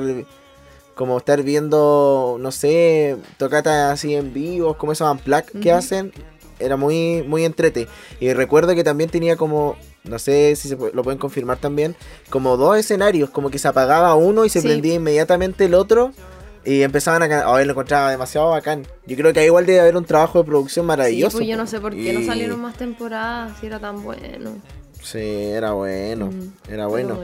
como 0.94 1.16
estar 1.18 1.42
viendo, 1.42 2.36
no 2.38 2.52
sé, 2.52 3.16
tocatas 3.38 3.94
así 3.94 4.14
en 4.14 4.32
vivos, 4.34 4.76
como 4.76 4.92
esos 4.92 5.10
unplugged 5.10 5.58
que 5.60 5.72
hacen, 5.72 6.12
era 6.60 6.76
muy 6.76 7.24
muy 7.26 7.44
entrete. 7.44 7.88
Y 8.20 8.32
recuerdo 8.32 8.74
que 8.74 8.84
también 8.84 9.08
tenía 9.10 9.34
como 9.36 9.76
no 10.05 10.18
sé 10.18 10.55
si 10.57 10.68
se 10.68 10.76
lo 10.76 11.03
pueden 11.03 11.18
confirmar 11.18 11.59
también, 11.59 11.94
como 12.30 12.57
dos 12.57 12.76
escenarios, 12.78 13.30
como 13.30 13.51
que 13.51 13.59
se 13.59 13.68
apagaba 13.68 14.14
uno 14.14 14.44
y 14.44 14.48
se 14.48 14.61
Sí. 14.61 14.68
prendía 14.68 14.94
inmediatamente 14.94 15.64
el 15.66 15.74
otro. 15.74 16.12
Y 16.62 16.82
empezaban 16.82 17.22
a 17.22 17.28
cantar. 17.28 17.48
Hoy 17.48 17.64
lo 17.64 17.70
encontraba 17.72 18.11
demasiado 18.11 18.51
bacán. 18.51 18.86
Yo 19.07 19.16
creo 19.16 19.32
que 19.32 19.40
ahí 19.40 19.46
igual 19.46 19.64
debe 19.64 19.80
haber 19.80 19.96
un 19.96 20.05
trabajo 20.05 20.40
de 20.40 20.44
producción 20.44 20.84
Sí, 20.84 20.88
maravilloso. 20.88 21.38
pues 21.38 21.48
yo 21.48 21.57
no 21.57 21.66
sé 21.66 21.80
por 21.80 21.94
qué 21.94 22.12
no 22.12 22.22
salieron 22.26 22.61
más 22.61 22.76
temporadas 22.76 23.53
si 23.59 23.66
era 23.66 23.78
tan 23.80 24.03
bueno. 24.03 24.59
Sí, 25.03 25.18
era 25.18 25.72
bueno. 25.72 26.26
Mm, 26.26 26.70
Era 26.70 26.86
bueno. 26.86 27.18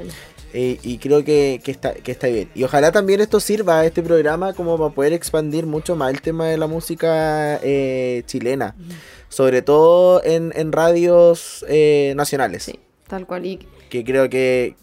Y, 0.55 0.79
y 0.83 0.97
creo 0.97 1.23
que, 1.23 1.61
que 1.63 1.71
está, 1.71 1.93
que 1.93 2.13
está 2.13 2.29
bien. 2.29 2.49
Y 2.55 2.65
ojalá 2.65 2.91
también 2.93 3.21
esto 3.21 3.39
sirva, 3.39 3.85
este 3.85 4.03
programa, 4.03 4.55
como 4.55 4.79
para 4.79 4.95
poder 4.95 5.13
expandir 5.13 5.67
mucho 5.67 5.97
más 5.97 6.15
el 6.15 6.23
tema 6.23 6.47
de 6.47 6.57
la 6.57 6.67
música 6.67 7.61
eh, 7.63 8.23
chilena. 8.27 8.75
Sobre 9.29 9.63
todo 9.63 10.23
en, 10.25 10.53
en 10.57 10.73
radios 10.73 11.65
eh, 11.69 12.13
nacionales. 12.17 12.63
Sí, 12.65 12.79
tal 13.07 13.27
cual. 13.27 13.45
Y, 13.47 13.59
Que 13.91 14.05
creo 14.05 14.29
que, 14.31 14.75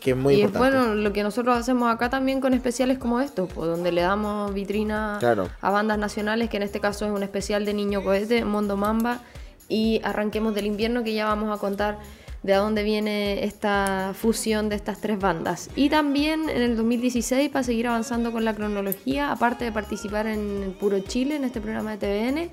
que 0.00 0.10
es 0.12 0.16
muy 0.16 0.34
y 0.34 0.40
es 0.40 0.46
importante. 0.46 0.76
bueno 0.78 0.94
lo 0.94 1.12
que 1.12 1.22
nosotros 1.22 1.56
hacemos 1.56 1.92
acá 1.92 2.10
también 2.10 2.40
con 2.40 2.54
especiales 2.54 2.98
como 2.98 3.20
estos, 3.20 3.50
pues, 3.52 3.68
donde 3.68 3.92
le 3.92 4.02
damos 4.02 4.52
vitrina 4.54 5.16
Claro. 5.20 5.48
a 5.60 5.70
bandas 5.70 5.98
nacionales, 5.98 6.50
que 6.50 6.56
en 6.58 6.62
este 6.64 6.80
caso 6.80 7.04
es 7.06 7.12
un 7.12 7.22
especial 7.22 7.64
de 7.64 7.74
Niño 7.74 8.02
Cohete, 8.02 8.44
Mondo 8.44 8.76
Mamba, 8.76 9.20
y 9.68 10.00
arranquemos 10.04 10.54
del 10.54 10.66
invierno, 10.66 11.04
que 11.04 11.14
ya 11.14 11.24
vamos 11.26 11.54
a 11.56 11.58
contar 11.60 11.98
de 12.42 12.52
a 12.52 12.58
dónde 12.58 12.82
viene 12.82 13.44
esta 13.44 14.12
fusión 14.14 14.68
de 14.68 14.76
estas 14.76 15.00
tres 15.00 15.18
bandas. 15.18 15.70
Y 15.76 15.88
también 15.88 16.50
en 16.50 16.60
el 16.60 16.76
2016, 16.76 17.48
para 17.50 17.62
seguir 17.62 17.86
avanzando 17.88 18.30
con 18.32 18.44
la 18.44 18.54
cronología, 18.54 19.32
aparte 19.32 19.64
de 19.64 19.72
participar 19.72 20.26
en 20.26 20.76
Puro 20.78 20.98
Chile, 21.00 21.36
en 21.36 21.44
este 21.44 21.62
programa 21.62 21.96
de 21.96 21.98
TVN, 21.98 22.50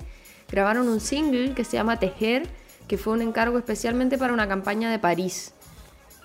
grabaron 0.52 0.88
un 0.88 1.00
single 1.00 1.54
que 1.54 1.64
se 1.64 1.72
llama 1.72 1.98
Tejer, 1.98 2.46
que 2.86 2.98
fue 2.98 3.14
un 3.14 3.22
encargo 3.22 3.58
especialmente 3.58 4.18
para 4.18 4.32
una 4.32 4.46
campaña 4.46 4.90
de 4.90 5.00
París 5.00 5.54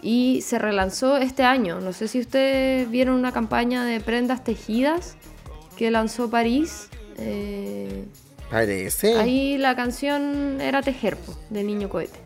y 0.01 0.41
se 0.41 0.59
relanzó 0.59 1.17
este 1.17 1.43
año. 1.43 1.79
No 1.79 1.93
sé 1.93 2.07
si 2.07 2.19
ustedes 2.19 2.89
vieron 2.89 3.15
una 3.15 3.31
campaña 3.31 3.85
de 3.85 3.99
prendas 3.99 4.43
tejidas 4.43 5.15
que 5.75 5.89
lanzó 5.91 6.29
París. 6.29 6.89
Eh, 7.17 8.05
Parece. 8.51 9.17
ahí 9.17 9.57
la 9.57 9.75
canción 9.75 10.61
era 10.61 10.81
Tejer, 10.81 11.17
po, 11.17 11.35
de 11.49 11.63
Niño 11.63 11.89
Cohete. 11.89 12.19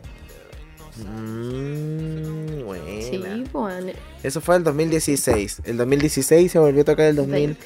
Mm, 0.96 2.64
buena. 2.64 2.84
Sí, 3.00 3.22
bueno. 3.52 3.92
Eso 4.22 4.40
fue 4.40 4.56
el 4.56 4.64
2016. 4.64 5.62
El 5.64 5.78
2016 5.78 6.52
se 6.52 6.58
volvió 6.58 6.82
a 6.82 6.84
tocar 6.84 7.06
el 7.06 7.16
2020. 7.16 7.58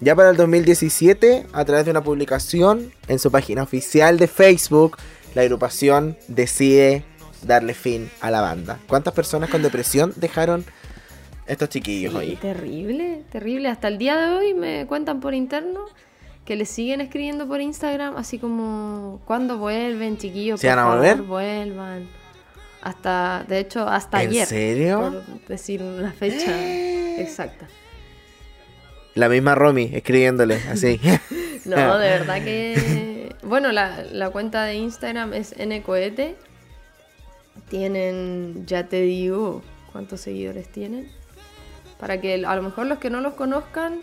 Ya 0.00 0.14
para 0.16 0.30
el 0.30 0.36
2017, 0.36 1.46
a 1.52 1.64
través 1.64 1.84
de 1.84 1.90
una 1.90 2.02
publicación 2.02 2.92
en 3.08 3.18
su 3.18 3.30
página 3.30 3.62
oficial 3.62 4.18
de 4.18 4.26
Facebook, 4.28 4.96
la 5.34 5.42
agrupación 5.42 6.16
decide 6.28 7.04
darle 7.42 7.74
fin 7.74 8.10
a 8.20 8.30
la 8.30 8.40
banda. 8.40 8.78
¿Cuántas 8.86 9.14
personas 9.14 9.50
con 9.50 9.62
depresión 9.62 10.12
dejaron 10.16 10.64
estos 11.46 11.68
chiquillos 11.70 12.12
Sí, 12.12 12.18
ahí? 12.18 12.36
terrible, 12.36 13.22
terrible. 13.32 13.68
Hasta 13.68 13.88
el 13.88 13.98
día 13.98 14.16
de 14.16 14.28
hoy 14.36 14.54
me 14.54 14.86
cuentan 14.86 15.20
por 15.20 15.34
interno 15.34 15.80
que 16.44 16.56
le 16.56 16.64
siguen 16.66 17.00
escribiendo 17.00 17.46
por 17.46 17.60
Instagram, 17.60 18.16
así 18.16 18.38
como, 18.38 19.20
¿cuándo 19.24 19.58
vuelven, 19.58 20.18
chiquillos? 20.18 20.60
¿Se 20.60 20.68
Por 20.68 20.76
van 20.76 20.84
a 20.84 20.88
favor, 20.88 20.98
volver? 21.00 21.22
vuelvan. 21.22 22.08
Hasta, 22.82 23.44
de 23.48 23.60
hecho, 23.60 23.86
hasta 23.88 24.22
¿En 24.22 24.30
ayer. 24.30 24.46
serio? 24.46 25.00
Por 25.00 25.46
decir 25.48 25.82
una 25.82 26.12
fecha 26.12 26.52
exacta. 27.18 27.68
La 29.14 29.28
misma 29.28 29.54
Romy 29.54 29.90
escribiéndole 29.92 30.54
así. 30.70 31.00
No, 31.64 31.98
de 31.98 32.08
verdad 32.18 32.42
que. 32.42 33.32
Bueno, 33.42 33.72
la, 33.72 34.02
la 34.12 34.30
cuenta 34.30 34.64
de 34.64 34.74
Instagram 34.76 35.34
es 35.34 35.54
ncoete. 35.58 36.36
Tienen, 37.68 38.64
ya 38.66 38.88
te 38.88 39.02
digo, 39.02 39.62
cuántos 39.92 40.20
seguidores 40.20 40.68
tienen. 40.68 41.08
Para 41.98 42.20
que 42.20 42.44
a 42.44 42.56
lo 42.56 42.62
mejor 42.62 42.86
los 42.86 42.98
que 42.98 43.10
no 43.10 43.20
los 43.20 43.34
conozcan 43.34 44.00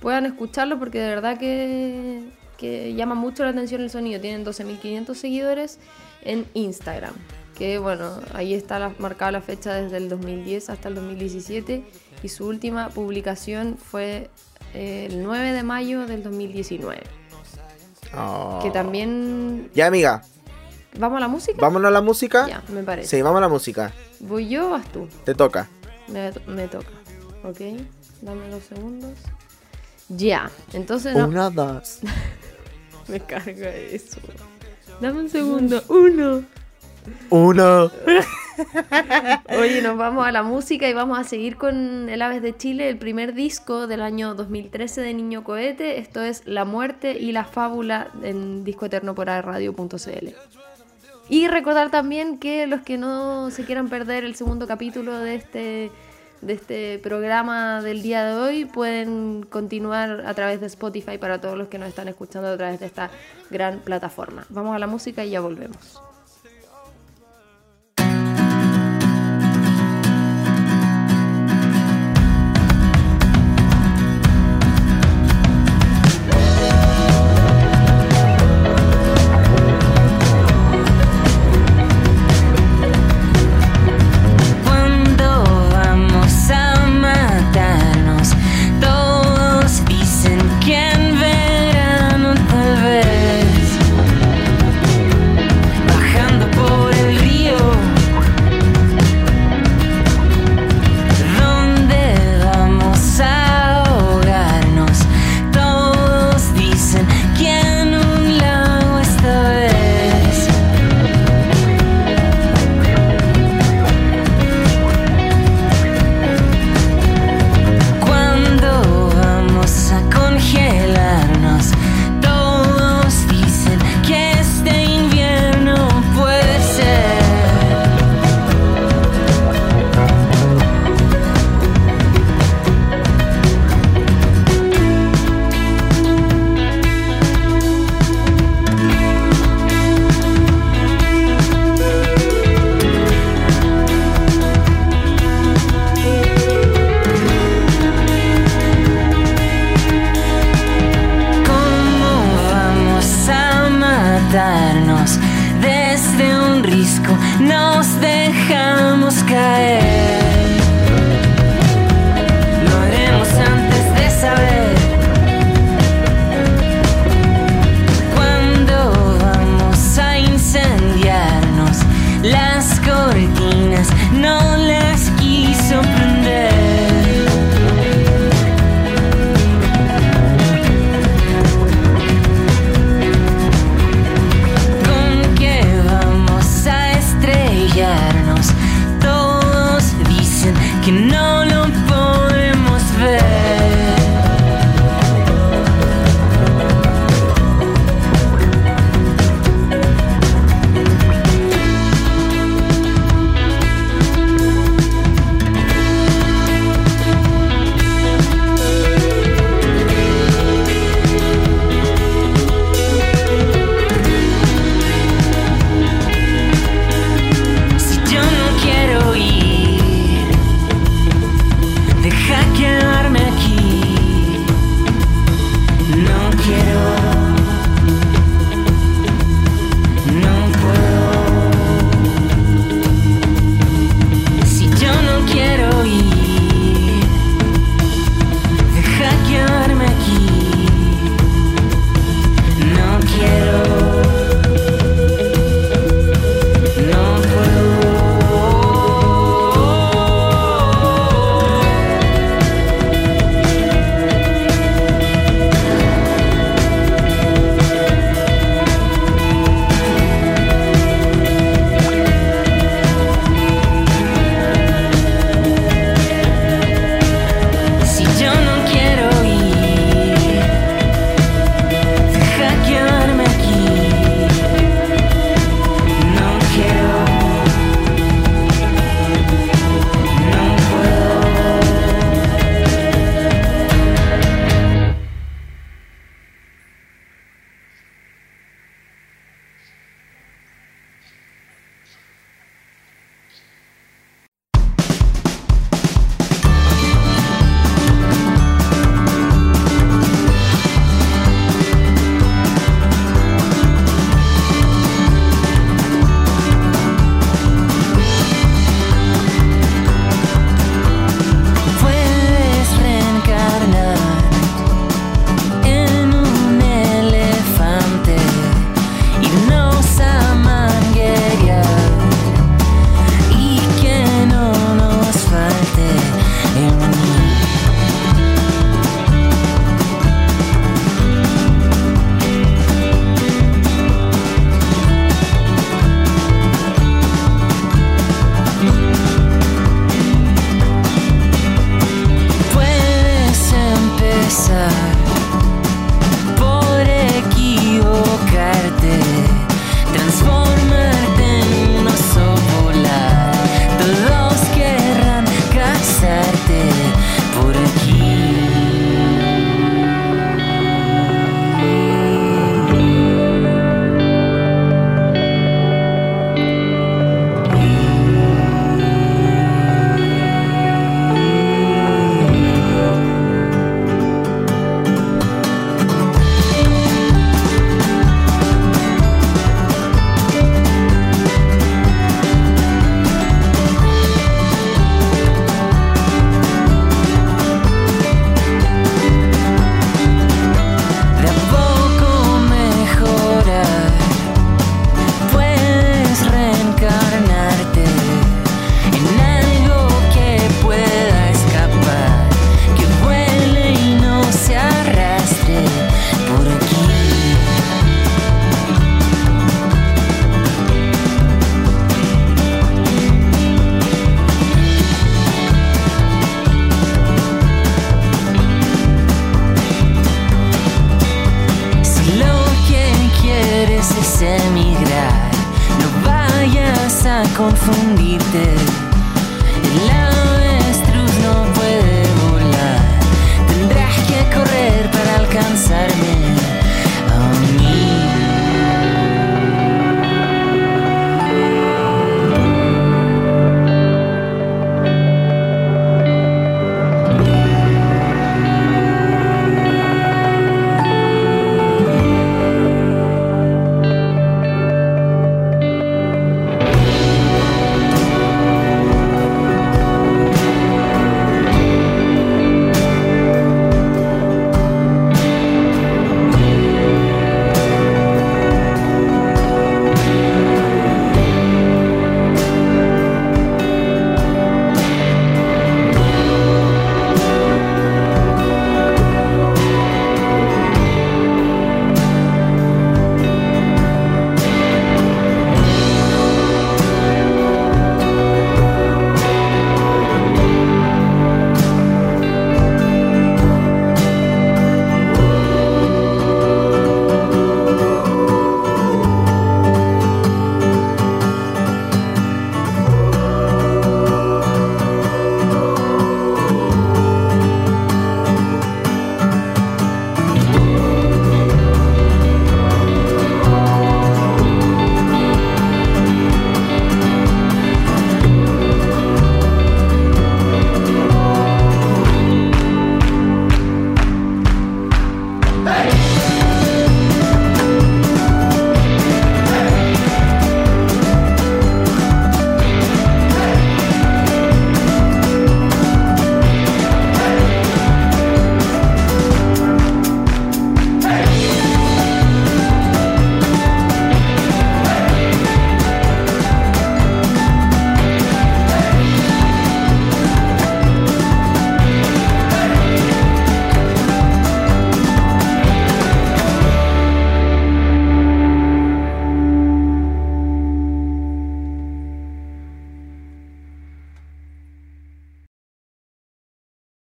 puedan 0.00 0.24
escucharlo, 0.26 0.78
porque 0.78 0.98
de 1.00 1.08
verdad 1.08 1.38
que, 1.38 2.22
que 2.56 2.94
llama 2.94 3.14
mucho 3.14 3.44
la 3.44 3.50
atención 3.50 3.80
el 3.82 3.90
sonido. 3.90 4.20
Tienen 4.20 4.44
12.500 4.44 5.14
seguidores 5.14 5.78
en 6.22 6.46
Instagram. 6.54 7.14
Que 7.58 7.78
bueno, 7.78 8.18
ahí 8.32 8.54
está 8.54 8.78
la- 8.78 8.94
marcada 8.98 9.32
la 9.32 9.40
fecha 9.42 9.74
desde 9.74 9.96
el 9.98 10.08
2010 10.08 10.70
hasta 10.70 10.88
el 10.88 10.94
2017. 10.94 11.82
Y 12.22 12.28
su 12.28 12.46
última 12.46 12.88
publicación 12.90 13.76
fue 13.76 14.28
el 14.74 15.22
9 15.22 15.52
de 15.52 15.62
mayo 15.62 16.06
del 16.06 16.22
2019. 16.22 17.02
Oh. 18.16 18.60
Que 18.62 18.70
también. 18.70 19.70
Ya, 19.74 19.86
amiga, 19.86 20.22
¿Vamos 20.98 21.18
a 21.18 21.20
la 21.20 21.28
música? 21.28 21.58
vámonos 21.60 21.88
a 21.88 21.92
la 21.92 22.00
música. 22.00 22.48
Ya, 22.48 22.62
me 22.68 22.82
parece. 22.82 23.16
Sí, 23.16 23.22
vamos 23.22 23.38
a 23.38 23.42
la 23.42 23.48
música. 23.48 23.92
¿Voy 24.20 24.48
yo 24.48 24.66
o 24.66 24.70
vas 24.70 24.86
tú? 24.92 25.08
Te 25.24 25.34
toca. 25.34 25.68
Me, 26.08 26.32
me 26.46 26.66
toca. 26.66 26.90
¿Ok? 27.44 27.60
Dame 28.22 28.48
dos 28.48 28.64
segundos. 28.64 29.12
Ya. 30.08 30.50
Entonces 30.72 31.16
no. 31.16 31.28
Una, 31.28 31.50
dos. 31.50 32.00
Me 33.08 33.20
carga 33.20 33.70
eso. 33.70 34.20
Dame 35.00 35.20
un 35.20 35.30
segundo. 35.30 35.82
Uno. 35.88 36.44
Uno. 37.30 37.90
Oye, 39.58 39.82
nos 39.82 39.96
vamos 39.96 40.26
a 40.26 40.32
la 40.32 40.42
música 40.42 40.88
y 40.88 40.92
vamos 40.92 41.18
a 41.18 41.24
seguir 41.24 41.56
con 41.56 42.08
El 42.08 42.22
Aves 42.22 42.42
de 42.42 42.56
Chile, 42.56 42.88
el 42.88 42.98
primer 42.98 43.34
disco 43.34 43.86
del 43.86 44.02
año 44.02 44.34
2013 44.34 45.00
de 45.00 45.14
Niño 45.14 45.44
Cohete. 45.44 45.98
Esto 45.98 46.22
es 46.22 46.42
La 46.46 46.64
Muerte 46.64 47.18
y 47.18 47.32
la 47.32 47.44
Fábula 47.44 48.08
en 48.22 48.64
disco. 48.64 48.86
Y 51.28 51.48
recordar 51.48 51.90
también 51.90 52.38
que 52.38 52.66
los 52.66 52.80
que 52.82 52.98
no 52.98 53.50
se 53.50 53.64
quieran 53.64 53.88
perder 53.88 54.24
el 54.24 54.34
segundo 54.34 54.66
capítulo 54.66 55.18
de 55.18 55.36
este, 55.36 55.90
de 56.40 56.52
este 56.52 56.98
programa 56.98 57.82
del 57.82 58.02
día 58.02 58.24
de 58.24 58.34
hoy 58.34 58.64
pueden 58.64 59.46
continuar 59.48 60.24
a 60.26 60.34
través 60.34 60.60
de 60.60 60.66
Spotify 60.66 61.18
para 61.18 61.40
todos 61.40 61.56
los 61.56 61.68
que 61.68 61.78
nos 61.78 61.88
están 61.88 62.08
escuchando 62.08 62.48
a 62.48 62.56
través 62.56 62.80
de 62.80 62.86
esta 62.86 63.10
gran 63.50 63.78
plataforma. 63.80 64.44
Vamos 64.48 64.74
a 64.74 64.78
la 64.78 64.86
música 64.86 65.24
y 65.24 65.30
ya 65.30 65.40
volvemos. 65.40 66.09